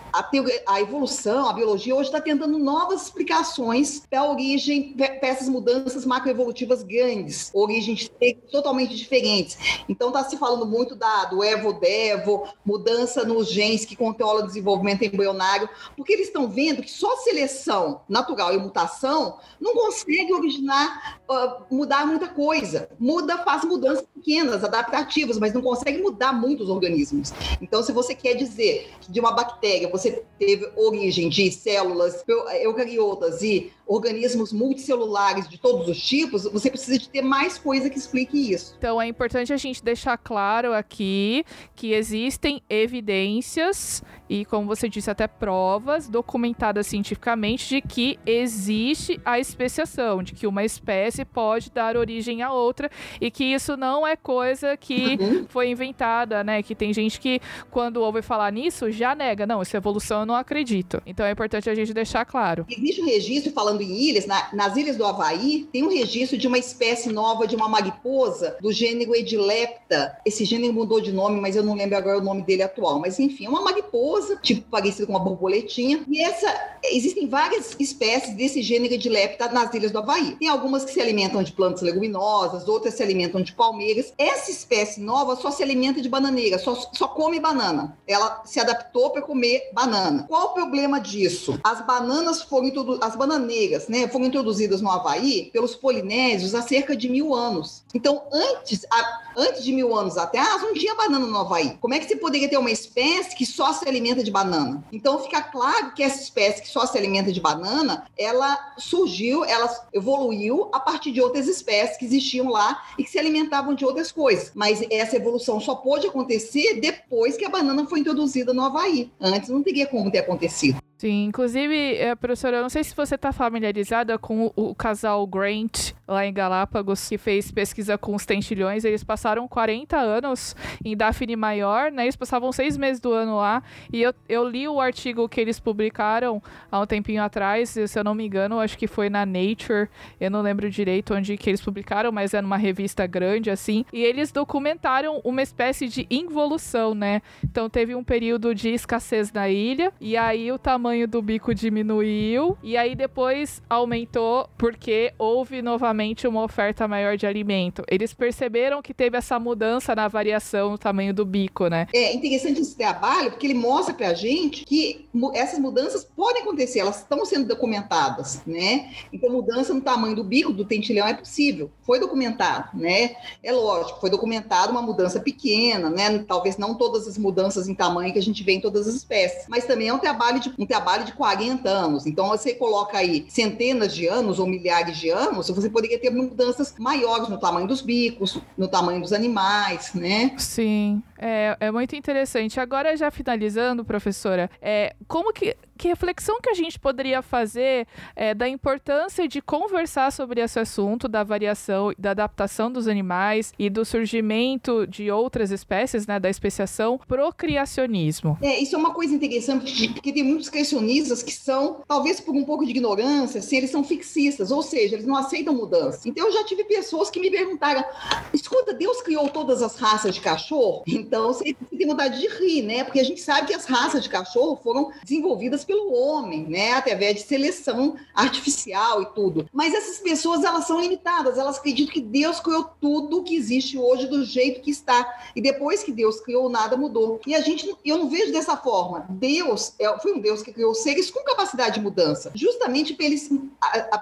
a 0.66 0.80
evolução, 0.80 1.48
a 1.48 1.52
biologia 1.52 1.94
hoje 1.94 2.08
está 2.08 2.20
tentando 2.20 2.58
novas 2.58 3.02
explicações 3.02 4.02
para 4.08 4.20
a 4.20 4.30
origem, 4.30 4.92
para 4.92 5.28
essas 5.28 5.48
mudanças 5.48 6.04
macroevolutivas 6.04 6.82
grandes, 6.82 7.50
origens 7.54 8.10
totalmente 8.50 8.94
diferentes. 8.94 9.56
Então 9.88 10.08
está 10.08 10.24
se 10.24 10.36
falando 10.36 10.66
muito 10.66 10.94
da, 10.94 11.24
do 11.26 11.42
evo-devo, 11.42 12.46
mudança 12.64 13.24
nos 13.24 13.48
genes 13.48 13.84
que 13.84 13.96
controlam 13.96 14.44
o 14.44 14.46
desenvolvimento 14.46 15.02
embrionário, 15.02 15.68
porque 15.96 16.12
eles 16.12 16.26
estão 16.26 16.48
vendo 16.48 16.82
que 16.82 16.90
só 16.90 17.16
seleção 17.18 18.02
natural 18.08 18.54
e 18.54 18.58
mutação 18.58 19.38
não 19.60 19.74
consegue 19.74 20.32
originar, 20.32 21.20
uh, 21.28 21.74
mudar 21.74 22.06
muita 22.06 22.28
coisa. 22.28 22.90
Muda, 22.98 23.38
faz 23.38 23.64
mudanças 23.64 24.04
pequenas, 24.14 24.62
adaptativas, 24.62 25.38
mas 25.38 25.54
não 25.54 25.62
consegue 25.62 26.02
mudar 26.02 26.32
muitos 26.32 26.68
organismos. 26.68 27.32
Então, 27.60 27.82
se 27.82 27.92
você 27.92 28.14
quer 28.14 28.34
dizer 28.34 28.90
que 29.00 29.10
de 29.10 29.20
uma 29.20 29.32
bactéria 29.32 29.88
você 29.88 30.01
você 30.02 30.24
teve 30.38 30.68
origem 30.76 31.28
de 31.28 31.50
células 31.50 32.24
eucariotas 32.60 33.42
e 33.42 33.72
organismos 33.86 34.52
multicelulares 34.52 35.48
de 35.48 35.58
todos 35.58 35.88
os 35.88 36.00
tipos, 36.00 36.44
você 36.44 36.70
precisa 36.70 36.98
de 36.98 37.08
ter 37.08 37.22
mais 37.22 37.58
coisa 37.58 37.90
que 37.90 37.98
explique 37.98 38.52
isso. 38.52 38.74
Então 38.78 39.00
é 39.00 39.06
importante 39.06 39.52
a 39.52 39.56
gente 39.56 39.82
deixar 39.82 40.16
claro 40.16 40.72
aqui 40.72 41.44
que 41.74 41.92
existem 41.92 42.62
evidências 42.68 44.02
e, 44.32 44.46
como 44.46 44.66
você 44.66 44.88
disse, 44.88 45.10
até 45.10 45.26
provas 45.26 46.08
documentadas 46.08 46.86
cientificamente 46.86 47.68
de 47.68 47.82
que 47.82 48.18
existe 48.24 49.20
a 49.26 49.38
especiação, 49.38 50.22
de 50.22 50.32
que 50.32 50.46
uma 50.46 50.64
espécie 50.64 51.22
pode 51.22 51.70
dar 51.70 51.98
origem 51.98 52.40
a 52.40 52.50
outra 52.50 52.90
e 53.20 53.30
que 53.30 53.44
isso 53.44 53.76
não 53.76 54.06
é 54.06 54.16
coisa 54.16 54.74
que 54.74 55.18
uhum. 55.20 55.46
foi 55.48 55.68
inventada, 55.68 56.42
né? 56.42 56.62
Que 56.62 56.74
tem 56.74 56.94
gente 56.94 57.20
que, 57.20 57.40
quando 57.70 57.98
ouve 57.98 58.22
falar 58.22 58.50
nisso, 58.50 58.90
já 58.90 59.14
nega. 59.14 59.46
Não, 59.46 59.60
isso 59.60 59.76
é 59.76 59.78
evolução, 59.78 60.20
eu 60.20 60.26
não 60.26 60.34
acredito. 60.34 61.02
Então 61.04 61.26
é 61.26 61.32
importante 61.32 61.68
a 61.68 61.74
gente 61.74 61.92
deixar 61.92 62.24
claro. 62.24 62.64
Existe 62.70 63.02
um 63.02 63.06
registro 63.06 63.52
falando 63.52 63.81
ilhas, 63.82 64.26
na, 64.26 64.48
nas 64.52 64.76
ilhas 64.76 64.96
do 64.96 65.04
Havaí, 65.04 65.68
tem 65.72 65.82
um 65.82 65.88
registro 65.88 66.38
de 66.38 66.46
uma 66.46 66.58
espécie 66.58 67.10
nova 67.10 67.46
de 67.46 67.56
uma 67.56 67.68
mariposa 67.68 68.56
do 68.60 68.72
gênero 68.72 69.14
Edilepta. 69.14 70.18
Esse 70.24 70.44
gênero 70.44 70.72
mudou 70.72 71.00
de 71.00 71.12
nome, 71.12 71.40
mas 71.40 71.56
eu 71.56 71.62
não 71.62 71.74
lembro 71.74 71.96
agora 71.96 72.18
o 72.18 72.24
nome 72.24 72.42
dele 72.42 72.62
atual. 72.62 72.98
Mas 72.98 73.18
enfim, 73.18 73.46
é 73.46 73.48
uma 73.48 73.62
mariposa, 73.62 74.36
tipo 74.42 74.62
parecida 74.70 75.06
com 75.06 75.12
uma 75.12 75.20
borboletinha. 75.20 76.04
E 76.08 76.22
essa, 76.22 76.78
existem 76.84 77.28
várias 77.28 77.76
espécies 77.78 78.34
desse 78.34 78.62
gênero 78.62 78.94
Edilepta 78.94 79.48
nas 79.48 79.72
ilhas 79.74 79.90
do 79.90 79.98
Havaí. 79.98 80.36
Tem 80.36 80.48
algumas 80.48 80.84
que 80.84 80.92
se 80.92 81.00
alimentam 81.00 81.42
de 81.42 81.52
plantas 81.52 81.82
leguminosas, 81.82 82.68
outras 82.68 82.94
se 82.94 83.02
alimentam 83.02 83.42
de 83.42 83.52
palmeiras. 83.52 84.12
Essa 84.16 84.50
espécie 84.50 85.00
nova 85.00 85.36
só 85.36 85.50
se 85.50 85.62
alimenta 85.62 86.00
de 86.00 86.08
bananeira, 86.08 86.58
só, 86.58 86.74
só 86.92 87.08
come 87.08 87.38
banana. 87.38 87.96
Ela 88.06 88.42
se 88.44 88.60
adaptou 88.60 89.10
para 89.10 89.22
comer 89.22 89.70
banana. 89.72 90.24
Qual 90.28 90.48
o 90.48 90.54
problema 90.54 91.00
disso? 91.00 91.58
As 91.62 91.84
bananas 91.86 92.42
foram 92.42 92.62
as 93.00 93.16
bananeiras 93.16 93.52
né, 93.88 94.08
foram 94.08 94.26
introduzidas 94.26 94.80
no 94.80 94.90
Havaí 94.90 95.50
pelos 95.52 95.74
polinésios 95.74 96.54
há 96.54 96.62
cerca 96.62 96.96
de 96.96 97.08
mil 97.08 97.34
anos. 97.34 97.84
Então, 97.94 98.22
antes, 98.32 98.86
a, 98.90 99.20
antes 99.36 99.64
de 99.64 99.72
mil 99.72 99.96
anos 99.96 100.16
atrás, 100.16 100.62
não 100.62 100.74
tinha 100.74 100.94
banana 100.94 101.26
no 101.26 101.38
Havaí. 101.38 101.76
Como 101.80 101.94
é 101.94 101.98
que 101.98 102.06
você 102.06 102.16
poderia 102.16 102.48
ter 102.48 102.56
uma 102.56 102.70
espécie 102.70 103.36
que 103.36 103.46
só 103.46 103.72
se 103.72 103.88
alimenta 103.88 104.22
de 104.22 104.30
banana? 104.30 104.82
Então, 104.92 105.18
fica 105.20 105.42
claro 105.42 105.92
que 105.94 106.02
essa 106.02 106.22
espécie 106.22 106.62
que 106.62 106.68
só 106.68 106.86
se 106.86 106.96
alimenta 106.96 107.32
de 107.32 107.40
banana, 107.40 108.04
ela 108.16 108.74
surgiu, 108.78 109.44
ela 109.44 109.70
evoluiu 109.92 110.68
a 110.72 110.80
partir 110.80 111.12
de 111.12 111.20
outras 111.20 111.46
espécies 111.48 111.96
que 111.96 112.04
existiam 112.04 112.48
lá 112.48 112.82
e 112.98 113.04
que 113.04 113.10
se 113.10 113.18
alimentavam 113.18 113.74
de 113.74 113.84
outras 113.84 114.10
coisas. 114.10 114.52
Mas 114.54 114.82
essa 114.90 115.16
evolução 115.16 115.60
só 115.60 115.74
pôde 115.74 116.06
acontecer 116.06 116.80
depois 116.80 117.36
que 117.36 117.44
a 117.44 117.50
banana 117.50 117.86
foi 117.86 118.00
introduzida 118.00 118.52
no 118.52 118.62
Havaí. 118.62 119.10
Antes 119.20 119.48
não 119.48 119.62
teria 119.62 119.86
como 119.86 120.10
ter 120.10 120.18
acontecido. 120.18 120.80
Sim, 121.02 121.24
inclusive, 121.24 121.96
é, 121.96 122.14
professora, 122.14 122.58
eu 122.58 122.62
não 122.62 122.68
sei 122.68 122.84
se 122.84 122.94
você 122.94 123.16
está 123.16 123.32
familiarizada 123.32 124.16
com 124.16 124.46
o, 124.46 124.52
o, 124.54 124.72
casal 124.72 125.26
Grant 125.26 125.94
lá 126.06 126.24
em 126.24 126.32
Galápagos, 126.32 127.08
que 127.08 127.18
fez 127.18 127.50
pesquisa 127.50 127.98
com 127.98 128.14
os 128.14 128.24
tentilhões. 128.24 128.84
Eles 128.84 129.02
passaram 129.02 129.48
40 129.48 129.96
anos 129.96 130.54
em 130.84 130.96
Daphne 130.96 131.34
Maior, 131.34 131.90
né? 131.90 132.04
Eles 132.04 132.14
passavam 132.14 132.52
seis 132.52 132.76
meses 132.76 133.00
do 133.00 133.12
ano 133.12 133.38
lá. 133.38 133.64
E 133.92 134.00
eu, 134.00 134.14
eu 134.28 134.48
li 134.48 134.68
o 134.68 134.80
artigo 134.80 135.28
que 135.28 135.40
eles 135.40 135.58
publicaram 135.58 136.40
há 136.70 136.78
um 136.78 136.86
tempinho 136.86 137.20
atrás, 137.20 137.70
se 137.70 137.98
eu 137.98 138.04
não 138.04 138.14
me 138.14 138.24
engano, 138.24 138.60
acho 138.60 138.78
que 138.78 138.86
foi 138.86 139.10
na 139.10 139.26
Nature. 139.26 139.88
Eu 140.20 140.30
não 140.30 140.40
lembro 140.40 140.70
direito 140.70 141.14
onde 141.14 141.36
que 141.36 141.50
eles 141.50 141.60
publicaram, 141.60 142.12
mas 142.12 142.32
é 142.32 142.40
numa 142.40 142.56
revista 142.56 143.08
grande, 143.08 143.50
assim. 143.50 143.84
E 143.92 144.04
eles 144.04 144.30
documentaram 144.30 145.20
uma 145.24 145.42
espécie 145.42 145.88
de 145.88 146.06
involução, 146.08 146.94
né? 146.94 147.22
Então 147.42 147.68
teve 147.68 147.92
um 147.92 148.04
período 148.04 148.54
de 148.54 148.68
escassez 148.68 149.32
na 149.32 149.48
ilha, 149.48 149.92
e 150.00 150.16
aí 150.16 150.52
o 150.52 150.58
tamanho 150.60 150.91
tamanho 150.92 151.08
do 151.08 151.22
bico 151.22 151.54
diminuiu 151.54 152.58
e 152.62 152.76
aí 152.76 152.94
depois 152.94 153.62
aumentou 153.68 154.46
porque 154.58 155.14
houve 155.18 155.62
novamente 155.62 156.28
uma 156.28 156.42
oferta 156.42 156.86
maior 156.86 157.16
de 157.16 157.26
alimento. 157.26 157.82
Eles 157.88 158.12
perceberam 158.12 158.82
que 158.82 158.92
teve 158.92 159.16
essa 159.16 159.38
mudança 159.38 159.94
na 159.94 160.06
variação 160.06 160.72
no 160.72 160.78
tamanho 160.78 161.14
do 161.14 161.24
bico, 161.24 161.68
né? 161.68 161.86
É 161.94 162.14
interessante 162.14 162.60
esse 162.60 162.76
trabalho 162.76 163.30
porque 163.30 163.46
ele 163.46 163.54
mostra 163.54 163.94
pra 163.94 164.12
gente 164.12 164.66
que 164.66 165.08
essas 165.32 165.58
mudanças 165.58 166.04
podem 166.04 166.42
acontecer, 166.42 166.80
elas 166.80 166.98
estão 166.98 167.24
sendo 167.24 167.48
documentadas, 167.48 168.42
né? 168.46 168.92
Então 169.10 169.30
mudança 169.30 169.72
no 169.72 169.80
tamanho 169.80 170.14
do 170.14 170.24
bico 170.24 170.52
do 170.52 170.66
tentilhão 170.66 171.06
é 171.06 171.14
possível, 171.14 171.70
foi 171.80 171.98
documentado, 171.98 172.76
né? 172.78 173.16
É 173.42 173.50
lógico, 173.50 173.98
foi 173.98 174.10
documentado 174.10 174.72
uma 174.72 174.82
mudança 174.82 175.18
pequena, 175.20 175.88
né? 175.88 176.18
Talvez 176.28 176.58
não 176.58 176.74
todas 176.74 177.08
as 177.08 177.16
mudanças 177.16 177.66
em 177.66 177.74
tamanho 177.74 178.12
que 178.12 178.18
a 178.18 178.22
gente 178.22 178.44
vê 178.44 178.52
em 178.52 178.60
todas 178.60 178.86
as 178.86 178.94
espécies, 178.94 179.46
mas 179.48 179.64
também 179.64 179.88
é 179.88 179.94
um 179.94 179.98
trabalho 179.98 180.38
de 180.38 180.52
um 180.58 180.66
trabalho 180.66 180.81
trabalho 180.82 181.04
de 181.04 181.12
40 181.12 181.68
anos. 181.68 182.06
Então, 182.06 182.28
você 182.28 182.54
coloca 182.54 182.98
aí 182.98 183.24
centenas 183.28 183.94
de 183.94 184.08
anos 184.08 184.40
ou 184.40 184.46
milhares 184.46 184.98
de 184.98 185.10
anos, 185.10 185.48
você 185.48 185.70
poderia 185.70 185.98
ter 185.98 186.10
mudanças 186.10 186.74
maiores 186.78 187.28
no 187.28 187.38
tamanho 187.38 187.68
dos 187.68 187.80
bicos, 187.80 188.38
no 188.58 188.66
tamanho 188.66 189.00
dos 189.00 189.12
animais, 189.12 189.94
né? 189.94 190.34
Sim, 190.36 191.00
é, 191.16 191.56
é 191.60 191.70
muito 191.70 191.94
interessante. 191.94 192.58
Agora, 192.58 192.96
já 192.96 193.10
finalizando, 193.10 193.84
professora, 193.84 194.50
é, 194.60 194.94
como 195.06 195.32
que 195.32 195.56
que 195.82 195.88
reflexão 195.88 196.40
que 196.40 196.48
a 196.48 196.54
gente 196.54 196.78
poderia 196.78 197.20
fazer 197.22 197.88
é, 198.14 198.32
da 198.32 198.48
importância 198.48 199.26
de 199.26 199.42
conversar 199.42 200.12
sobre 200.12 200.40
esse 200.40 200.60
assunto 200.60 201.08
da 201.08 201.24
variação, 201.24 201.92
da 201.98 202.12
adaptação 202.12 202.70
dos 202.70 202.86
animais 202.86 203.52
e 203.58 203.68
do 203.68 203.84
surgimento 203.84 204.86
de 204.86 205.10
outras 205.10 205.50
espécies, 205.50 206.06
né, 206.06 206.20
da 206.20 206.30
especiação 206.30 207.00
procriacionismo? 207.08 208.38
É, 208.40 208.60
isso 208.60 208.76
é 208.76 208.78
uma 208.78 208.94
coisa 208.94 209.12
interessante, 209.12 209.88
porque 209.88 210.12
tem 210.12 210.22
muitos 210.22 210.48
criacionistas 210.48 211.20
que 211.20 211.32
são, 211.32 211.82
talvez 211.88 212.20
por 212.20 212.32
um 212.36 212.44
pouco 212.44 212.64
de 212.64 212.70
ignorância, 212.70 213.40
assim, 213.40 213.56
eles 213.56 213.70
são 213.70 213.82
fixistas, 213.82 214.52
ou 214.52 214.62
seja, 214.62 214.94
eles 214.94 215.06
não 215.06 215.16
aceitam 215.16 215.52
mudança. 215.52 216.08
Então 216.08 216.28
eu 216.28 216.32
já 216.32 216.44
tive 216.44 216.62
pessoas 216.62 217.10
que 217.10 217.18
me 217.18 217.28
perguntaram: 217.28 217.84
escuta, 218.32 218.72
Deus 218.72 219.02
criou 219.02 219.28
todas 219.30 219.60
as 219.62 219.74
raças 219.74 220.14
de 220.14 220.20
cachorro? 220.20 220.84
Então 220.86 221.32
você 221.32 221.56
tem 221.76 221.88
vontade 221.88 222.20
de 222.20 222.28
rir, 222.28 222.62
né? 222.62 222.84
Porque 222.84 223.00
a 223.00 223.04
gente 223.04 223.20
sabe 223.20 223.48
que 223.48 223.54
as 223.54 223.64
raças 223.64 224.04
de 224.04 224.08
cachorro 224.08 224.60
foram 224.62 224.92
desenvolvidas 225.02 225.64
pelo 225.72 225.94
homem, 225.94 226.46
né? 226.46 226.74
Através 226.74 227.14
de 227.14 227.22
seleção 227.22 227.96
artificial 228.14 229.00
e 229.00 229.06
tudo. 229.06 229.48
Mas 229.50 229.72
essas 229.72 229.98
pessoas, 230.00 230.44
elas 230.44 230.66
são 230.66 230.78
limitadas, 230.78 231.38
elas 231.38 231.56
acreditam 231.56 231.94
que 231.94 232.00
Deus 232.00 232.40
criou 232.40 232.64
tudo 232.78 233.22
que 233.22 233.34
existe 233.34 233.78
hoje 233.78 234.06
do 234.06 234.22
jeito 234.22 234.60
que 234.60 234.70
está. 234.70 235.22
E 235.34 235.40
depois 235.40 235.82
que 235.82 235.90
Deus 235.90 236.20
criou, 236.20 236.50
nada 236.50 236.76
mudou. 236.76 237.20
E 237.26 237.34
a 237.34 237.40
gente, 237.40 237.74
eu 237.82 237.96
não 237.96 238.10
vejo 238.10 238.32
dessa 238.32 238.54
forma. 238.54 239.06
Deus 239.08 239.72
é, 239.78 239.98
foi 239.98 240.12
um 240.12 240.20
Deus 240.20 240.42
que 240.42 240.52
criou 240.52 240.74
seres 240.74 241.10
com 241.10 241.24
capacidade 241.24 241.76
de 241.76 241.80
mudança, 241.80 242.30
justamente 242.34 242.92
para 242.92 243.06
eles, 243.06 243.30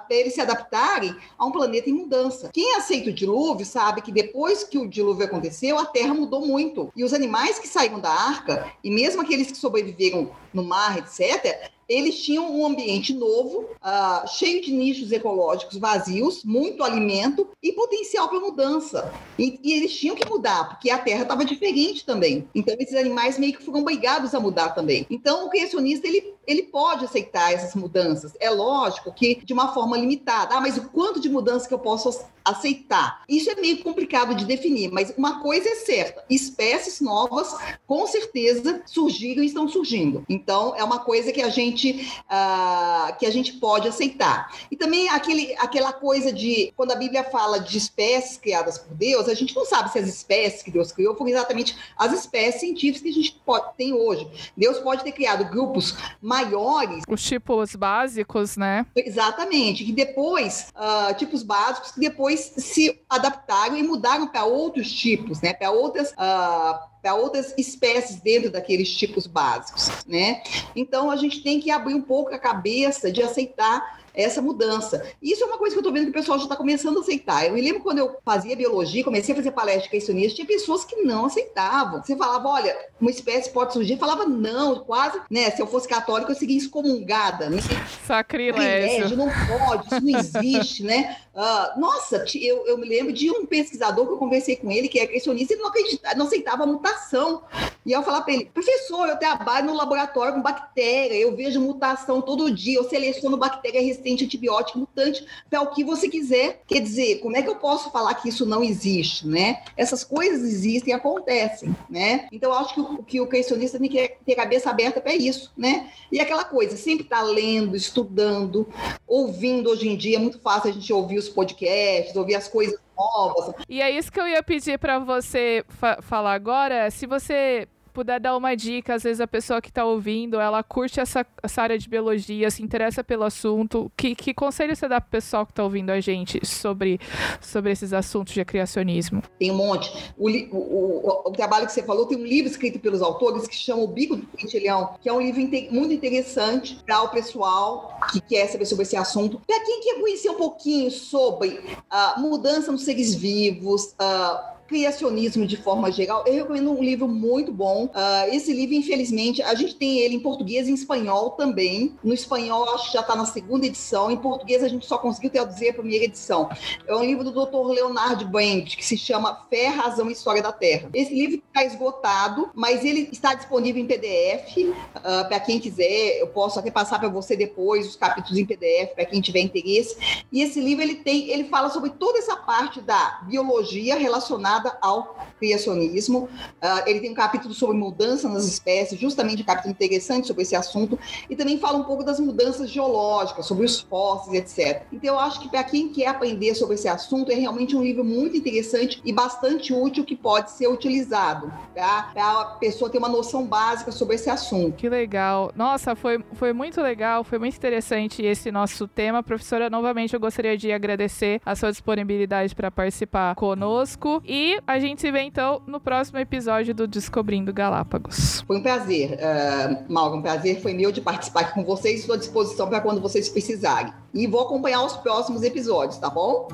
eles 0.09 0.33
se 0.33 0.41
adaptarem 0.41 1.15
a 1.37 1.45
um 1.45 1.51
planeta 1.51 1.89
em 1.89 1.93
mudança. 1.93 2.49
Quem 2.51 2.75
aceita 2.75 3.09
o 3.09 3.13
dilúvio 3.13 3.65
sabe 3.65 4.01
que 4.01 4.11
depois 4.11 4.65
que 4.65 4.77
o 4.77 4.89
dilúvio 4.89 5.25
aconteceu, 5.25 5.79
a 5.79 5.85
Terra 5.85 6.13
mudou 6.13 6.45
muito. 6.45 6.91
E 6.97 7.03
os 7.03 7.13
animais 7.13 7.59
que 7.59 7.67
saíram 7.67 7.99
da 7.99 8.09
arca, 8.09 8.73
e 8.83 8.91
mesmo 8.91 9.21
aqueles 9.21 9.49
que 9.49 9.57
sobreviveram 9.57 10.31
no 10.53 10.63
mar, 10.63 10.97
etc., 10.97 11.71
eles 11.91 12.23
tinham 12.23 12.49
um 12.49 12.65
ambiente 12.65 13.13
novo, 13.13 13.65
uh, 13.83 14.25
cheio 14.25 14.61
de 14.61 14.71
nichos 14.71 15.11
ecológicos 15.11 15.77
vazios, 15.77 16.41
muito 16.45 16.85
alimento 16.85 17.49
e 17.61 17.73
potencial 17.73 18.29
para 18.29 18.39
mudança. 18.39 19.13
E, 19.37 19.59
e, 19.61 19.73
eles 19.73 19.93
tinham 19.93 20.15
que 20.15 20.27
mudar, 20.29 20.69
porque 20.69 20.89
a 20.89 20.97
terra 20.97 21.23
estava 21.23 21.43
diferente 21.43 22.05
também. 22.05 22.47
Então, 22.55 22.73
esses 22.79 22.95
animais 22.95 23.37
meio 23.37 23.57
que 23.57 23.63
foram 23.63 23.81
obrigados 23.81 24.33
a 24.33 24.39
mudar 24.39 24.69
também. 24.69 25.05
Então, 25.09 25.45
o 25.45 25.49
criacionista, 25.49 26.07
ele, 26.07 26.33
ele 26.47 26.63
pode 26.63 27.03
aceitar 27.03 27.51
essas 27.51 27.75
mudanças. 27.75 28.31
É 28.39 28.49
lógico 28.49 29.11
que 29.11 29.43
de 29.43 29.51
uma 29.51 29.73
forma 29.73 29.97
limitada. 29.97 30.55
Ah, 30.55 30.61
mas 30.61 30.77
o 30.77 30.87
quanto 30.89 31.19
de 31.19 31.27
mudança 31.27 31.67
que 31.67 31.73
eu 31.73 31.79
posso 31.79 32.07
aceitar? 32.43 33.23
Isso 33.27 33.49
é 33.49 33.55
meio 33.55 33.83
complicado 33.83 34.35
de 34.35 34.45
definir, 34.45 34.91
mas 34.91 35.13
uma 35.17 35.41
coisa 35.41 35.69
é 35.69 35.75
certa: 35.75 36.23
espécies 36.29 37.01
novas, 37.01 37.55
com 37.87 38.05
certeza, 38.07 38.81
surgiram 38.85 39.43
e 39.43 39.47
estão 39.47 39.67
surgindo. 39.67 40.23
Então, 40.29 40.75
é 40.75 40.83
uma 40.83 40.99
coisa 40.99 41.31
que 41.31 41.41
a 41.41 41.49
gente 41.49 42.07
uh, 42.25 43.17
que 43.17 43.25
a 43.25 43.31
gente 43.31 43.53
pode 43.53 43.87
aceitar. 43.87 44.53
E 44.69 44.75
também 44.75 45.09
aquele, 45.09 45.55
aquela 45.57 45.93
coisa 45.93 46.31
de 46.31 46.73
quando 46.75 46.91
a 46.91 46.95
Bíblia 46.95 47.23
fala 47.23 47.59
de 47.59 47.77
espécies 47.77 48.37
criadas 48.37 48.77
por 48.77 48.93
Deus, 48.95 49.27
a 49.27 49.33
gente 49.33 49.55
não 49.55 49.65
sabe 49.65 49.91
se 49.91 49.99
as 49.99 50.07
espécies 50.07 50.63
que 50.63 50.71
Deus 50.71 50.91
criou 50.91 51.15
foram 51.15 51.29
exatamente 51.29 51.77
as 51.97 52.13
espécies 52.13 52.61
científicas 52.61 53.01
que 53.01 53.09
a 53.09 53.13
gente 53.13 53.41
pode, 53.45 53.75
tem 53.77 53.93
hoje. 53.93 54.27
Deus 54.55 54.79
pode 54.79 55.03
ter 55.03 55.11
criado 55.11 55.45
grupos 55.45 55.95
maiores. 56.21 57.03
Os 57.07 57.23
tipos 57.23 57.75
básicos, 57.75 58.57
né? 58.57 58.85
Exatamente. 58.95 59.83
Que 59.83 59.91
depois, 59.91 60.69
uh, 60.75 61.13
tipos 61.15 61.43
básicos, 61.43 61.91
que 61.91 61.99
depois 61.99 62.30
se 62.37 63.01
adaptaram 63.09 63.77
e 63.77 63.83
mudaram 63.83 64.27
para 64.27 64.45
outros 64.45 64.91
tipos, 64.91 65.41
né? 65.41 65.53
Para 65.53 65.71
outras. 65.71 66.11
Uh, 66.11 66.91
para 67.01 67.15
outras 67.15 67.53
espécies 67.57 68.21
dentro 68.21 68.51
daqueles 68.51 68.95
tipos 68.95 69.25
básicos, 69.25 69.89
né? 70.05 70.43
Então 70.75 71.09
a 71.09 71.15
gente 71.15 71.41
tem 71.41 71.59
que 71.59 71.71
abrir 71.71 71.95
um 71.95 72.01
pouco 72.01 72.31
a 72.31 72.37
cabeça 72.37 73.11
de 73.11 73.23
aceitar 73.23 74.00
essa 74.13 74.41
mudança. 74.41 75.05
Isso 75.21 75.43
é 75.43 75.45
uma 75.45 75.57
coisa 75.57 75.73
que 75.73 75.79
eu 75.79 75.81
estou 75.81 75.93
vendo 75.93 76.05
que 76.05 76.11
o 76.11 76.13
pessoal 76.13 76.37
já 76.37 76.45
está 76.45 76.55
começando 76.55 76.97
a 76.97 77.01
aceitar. 77.01 77.45
Eu 77.45 77.53
me 77.53 77.61
lembro 77.61 77.81
quando 77.81 77.99
eu 77.99 78.17
fazia 78.23 78.55
biologia, 78.55 79.03
comecei 79.03 79.33
a 79.33 79.37
fazer 79.37 79.51
palestra 79.51 79.89
criacionista, 79.89 80.35
tinha 80.35 80.47
pessoas 80.47 80.83
que 80.83 80.97
não 80.97 81.25
aceitavam. 81.25 82.01
Você 82.01 82.15
falava, 82.15 82.47
olha, 82.47 82.77
uma 82.99 83.09
espécie 83.09 83.49
pode 83.49 83.73
surgir, 83.73 83.97
falava 83.97 84.25
não, 84.25 84.79
quase, 84.79 85.19
né? 85.29 85.49
Se 85.51 85.61
eu 85.61 85.67
fosse 85.67 85.87
católica, 85.87 86.31
eu 86.31 86.35
seria 86.35 86.57
excomungada. 86.57 87.49
Né? 87.49 87.57
Sacrilégio. 88.05 89.17
Não 89.17 89.27
pode, 89.27 89.87
isso 89.87 90.05
não 90.05 90.19
existe, 90.19 90.83
né? 90.83 91.17
Uh, 91.33 91.79
nossa, 91.79 92.25
eu, 92.35 92.67
eu 92.67 92.77
me 92.77 92.87
lembro 92.87 93.13
de 93.13 93.31
um 93.31 93.45
pesquisador 93.45 94.05
que 94.05 94.13
eu 94.13 94.17
conversei 94.17 94.57
com 94.57 94.69
ele, 94.69 94.89
que 94.89 94.99
é 94.99 95.07
criacionista, 95.07 95.53
ele 95.53 95.61
não, 95.61 95.69
acreditava, 95.69 96.15
não 96.15 96.25
aceitava 96.25 96.63
a 96.63 96.67
mutação. 96.67 97.43
E 97.85 97.91
eu 97.91 98.03
falava 98.03 98.25
para 98.25 98.33
ele, 98.33 98.45
professor, 98.45 99.07
eu 99.07 99.17
trabalho 99.17 99.67
no 99.67 99.73
laboratório 99.73 100.33
com 100.33 100.41
bactéria, 100.41 101.15
eu 101.15 101.35
vejo 101.35 101.61
mutação 101.61 102.21
todo 102.21 102.51
dia, 102.51 102.77
eu 102.77 102.83
seleciono 102.83 103.37
bactéria 103.37 103.79
resistente, 104.01 104.25
antibiótico, 104.25 104.79
mutante, 104.79 105.25
para 105.49 105.61
o 105.61 105.71
que 105.71 105.83
você 105.83 106.09
quiser. 106.09 106.61
Quer 106.67 106.81
dizer, 106.81 107.19
como 107.19 107.37
é 107.37 107.41
que 107.41 107.49
eu 107.49 107.55
posso 107.55 107.91
falar 107.91 108.15
que 108.15 108.29
isso 108.29 108.45
não 108.45 108.63
existe, 108.63 109.27
né? 109.27 109.63
Essas 109.77 110.03
coisas 110.03 110.41
existem 110.41 110.93
acontecem, 110.93 111.75
né? 111.89 112.27
Então, 112.31 112.51
acho 112.53 112.73
que 112.73 112.81
o, 112.81 113.03
que 113.03 113.21
o 113.21 113.27
criacionista 113.27 113.79
tem 113.79 113.89
que 113.89 114.17
ter 114.25 114.35
cabeça 114.35 114.69
aberta 114.69 114.99
para 114.99 115.15
isso, 115.15 115.51
né? 115.55 115.89
E 116.11 116.19
aquela 116.19 116.43
coisa, 116.43 116.75
sempre 116.75 117.03
estar 117.03 117.17
tá 117.17 117.23
lendo, 117.23 117.75
estudando, 117.75 118.67
ouvindo 119.07 119.69
hoje 119.69 119.87
em 119.87 119.95
dia, 119.95 120.17
é 120.17 120.19
muito 120.19 120.39
fácil 120.39 120.69
a 120.69 120.73
gente 120.73 120.91
ouvir 120.91 121.17
os 121.17 121.29
podcasts, 121.29 122.15
ouvir 122.15 122.35
as 122.35 122.47
coisas 122.47 122.79
novas. 122.97 123.55
E 123.69 123.81
é 123.81 123.91
isso 123.91 124.11
que 124.11 124.19
eu 124.19 124.27
ia 124.27 124.43
pedir 124.43 124.77
para 124.77 124.99
você 124.99 125.63
fa 125.67 125.99
falar 126.01 126.33
agora. 126.33 126.89
Se 126.91 127.05
você 127.05 127.67
puder 127.91 128.19
dar 128.19 128.35
uma 128.35 128.55
dica, 128.55 128.95
às 128.95 129.03
vezes 129.03 129.21
a 129.21 129.27
pessoa 129.27 129.61
que 129.61 129.69
está 129.69 129.85
ouvindo, 129.85 130.39
ela 130.39 130.63
curte 130.63 130.99
essa, 130.99 131.25
essa, 131.43 131.61
área 131.61 131.77
de 131.77 131.87
biologia, 131.87 132.49
se 132.49 132.63
interessa 132.63 133.03
pelo 133.03 133.23
assunto, 133.23 133.91
que, 133.95 134.15
que 134.15 134.33
conselho 134.33 134.75
você 134.75 134.87
dá 134.87 134.99
para 134.99 135.07
o 135.07 135.11
pessoal 135.11 135.45
que 135.45 135.51
está 135.51 135.63
ouvindo 135.63 135.89
a 135.89 135.99
gente 135.99 136.45
sobre, 136.45 136.99
sobre 137.39 137.71
esses 137.71 137.93
assuntos 137.93 138.33
de 138.33 138.43
criacionismo? 138.43 139.21
Tem 139.37 139.51
um 139.51 139.55
monte. 139.55 139.91
O, 140.17 140.29
o, 140.29 140.57
o, 140.57 141.29
o 141.29 141.31
trabalho 141.31 141.65
que 141.65 141.73
você 141.73 141.83
falou, 141.83 142.05
tem 142.05 142.17
um 142.17 142.25
livro 142.25 142.49
escrito 142.49 142.79
pelos 142.79 143.01
autores 143.01 143.47
que 143.47 143.55
chama 143.55 143.83
O 143.83 143.87
Bico 143.87 144.15
do 144.15 144.25
Pentelhão, 144.27 144.95
que 145.01 145.09
é 145.09 145.13
um 145.13 145.21
livro 145.21 145.41
muito 145.71 145.93
interessante 145.93 146.79
para 146.85 147.01
o 147.01 147.09
pessoal 147.09 147.99
que 148.11 148.21
quer 148.21 148.47
saber 148.47 148.65
sobre 148.65 148.83
esse 148.83 148.95
assunto. 148.95 149.41
Para 149.45 149.59
quem 149.63 149.81
quer 149.81 149.99
conhecer 149.99 150.29
um 150.29 150.35
pouquinho 150.35 150.89
sobre 150.89 151.59
a 151.89 152.15
uh, 152.17 152.21
mudança 152.21 152.71
nos 152.71 152.83
seres 152.83 153.13
vivos, 153.13 153.95
uh, 153.99 154.60
criacionismo 154.71 155.45
de 155.45 155.57
forma 155.57 155.91
geral, 155.91 156.23
eu 156.25 156.33
recomendo 156.33 156.71
um 156.71 156.81
livro 156.81 157.05
muito 157.05 157.51
bom. 157.51 157.85
Uh, 157.87 158.33
esse 158.33 158.53
livro, 158.53 158.73
infelizmente, 158.73 159.41
a 159.41 159.53
gente 159.53 159.75
tem 159.75 159.99
ele 159.99 160.15
em 160.15 160.19
português 160.21 160.65
e 160.65 160.71
em 160.71 160.73
espanhol 160.73 161.31
também. 161.31 161.93
No 162.01 162.13
espanhol, 162.13 162.73
acho 162.73 162.87
que 162.87 162.93
já 162.93 163.01
está 163.01 163.13
na 163.13 163.25
segunda 163.25 163.65
edição. 163.65 164.09
Em 164.09 164.15
português, 164.15 164.63
a 164.63 164.69
gente 164.69 164.85
só 164.85 164.97
conseguiu 164.97 165.29
traduzir 165.29 165.69
a 165.69 165.73
primeira 165.73 166.05
edição. 166.05 166.49
É 166.87 166.95
um 166.95 167.03
livro 167.03 167.25
do 167.25 167.31
Dr. 167.31 167.67
Leonard 167.67 168.23
Brand, 168.25 168.73
que 168.73 168.85
se 168.85 168.97
chama 168.97 169.45
Fé, 169.49 169.67
Razão 169.67 170.09
e 170.09 170.13
História 170.13 170.41
da 170.41 170.53
Terra. 170.53 170.89
Esse 170.93 171.13
livro 171.13 171.43
está 171.45 171.65
esgotado, 171.65 172.49
mas 172.55 172.85
ele 172.85 173.09
está 173.11 173.33
disponível 173.33 173.83
em 173.83 173.87
PDF. 173.87 174.55
Uh, 174.57 174.73
ah, 175.03 175.25
para 175.25 175.39
quem 175.41 175.59
quiser, 175.59 176.19
eu 176.19 176.27
posso 176.27 176.59
até 176.59 176.71
passar 176.71 176.97
para 176.97 177.09
você 177.09 177.35
depois 177.35 177.87
os 177.87 177.95
capítulos 177.97 178.37
em 178.37 178.45
PDF, 178.45 178.95
para 178.95 179.05
quem 179.05 179.19
tiver 179.19 179.41
interesse. 179.41 179.97
E 180.31 180.41
esse 180.41 180.61
livro, 180.61 180.81
ele 180.81 180.95
tem, 180.95 181.29
ele 181.29 181.43
fala 181.45 181.69
sobre 181.69 181.89
toda 181.89 182.17
essa 182.17 182.37
parte 182.37 182.79
da 182.79 183.21
biologia 183.27 183.97
relacionada 183.97 184.60
ao 184.81 185.15
criacionismo. 185.39 186.29
Uh, 186.61 186.87
ele 186.87 186.99
tem 186.99 187.11
um 187.11 187.15
capítulo 187.15 187.53
sobre 187.53 187.77
mudança 187.77 188.27
nas 188.29 188.45
espécies, 188.45 188.99
justamente 188.99 189.41
um 189.41 189.45
capítulo 189.45 189.71
interessante 189.71 190.27
sobre 190.27 190.43
esse 190.43 190.55
assunto, 190.55 190.97
e 191.29 191.35
também 191.35 191.57
fala 191.59 191.77
um 191.77 191.83
pouco 191.83 192.03
das 192.03 192.19
mudanças 192.19 192.69
geológicas, 192.69 193.45
sobre 193.45 193.65
os 193.65 193.79
fósseis, 193.79 194.35
etc. 194.35 194.83
Então, 194.91 195.15
eu 195.15 195.19
acho 195.19 195.39
que 195.39 195.49
para 195.49 195.63
quem 195.63 195.89
quer 195.89 196.07
aprender 196.07 196.55
sobre 196.55 196.75
esse 196.75 196.87
assunto, 196.87 197.31
é 197.31 197.35
realmente 197.35 197.75
um 197.75 197.81
livro 197.81 198.03
muito 198.03 198.37
interessante 198.37 199.01
e 199.03 199.11
bastante 199.11 199.73
útil 199.73 200.03
que 200.03 200.15
pode 200.15 200.51
ser 200.51 200.67
utilizado, 200.67 201.51
tá? 201.75 202.09
Para 202.13 202.41
a 202.41 202.45
pessoa 202.59 202.89
ter 202.89 202.97
uma 202.97 203.09
noção 203.09 203.45
básica 203.45 203.91
sobre 203.91 204.15
esse 204.15 204.29
assunto. 204.29 204.75
Que 204.75 204.89
legal. 204.89 205.51
Nossa, 205.55 205.95
foi, 205.95 206.23
foi 206.33 206.53
muito 206.53 206.81
legal, 206.81 207.23
foi 207.23 207.39
muito 207.39 207.55
interessante 207.55 208.23
esse 208.23 208.51
nosso 208.51 208.87
tema. 208.87 209.23
Professora, 209.23 209.69
novamente 209.69 210.13
eu 210.13 210.19
gostaria 210.19 210.57
de 210.57 210.71
agradecer 210.71 211.41
a 211.45 211.55
sua 211.55 211.71
disponibilidade 211.71 212.55
para 212.55 212.71
participar 212.71 213.35
conosco 213.35 214.21
a 214.65 214.79
gente 214.79 215.01
se 215.01 215.11
vê 215.11 215.21
então 215.21 215.61
no 215.67 215.79
próximo 215.79 216.19
episódio 216.19 216.73
do 216.73 216.87
Descobrindo 216.87 217.53
Galápagos. 217.53 218.41
Foi 218.41 218.57
um 218.57 218.61
prazer, 218.61 219.11
uh, 219.13 219.91
Mauro, 219.91 220.17
um 220.17 220.21
prazer 220.21 220.61
foi 220.61 220.73
meu 220.73 220.91
de 220.91 221.01
participar 221.01 221.41
aqui 221.41 221.53
com 221.53 221.63
vocês. 221.63 222.01
Estou 222.01 222.15
à 222.15 222.17
disposição 222.17 222.67
para 222.67 222.81
quando 222.81 223.01
vocês 223.01 223.29
precisarem. 223.29 223.93
E 224.13 224.27
vou 224.27 224.41
acompanhar 224.41 224.83
os 224.83 224.97
próximos 224.97 225.43
episódios, 225.43 225.97
tá 225.97 226.09
bom? 226.09 226.47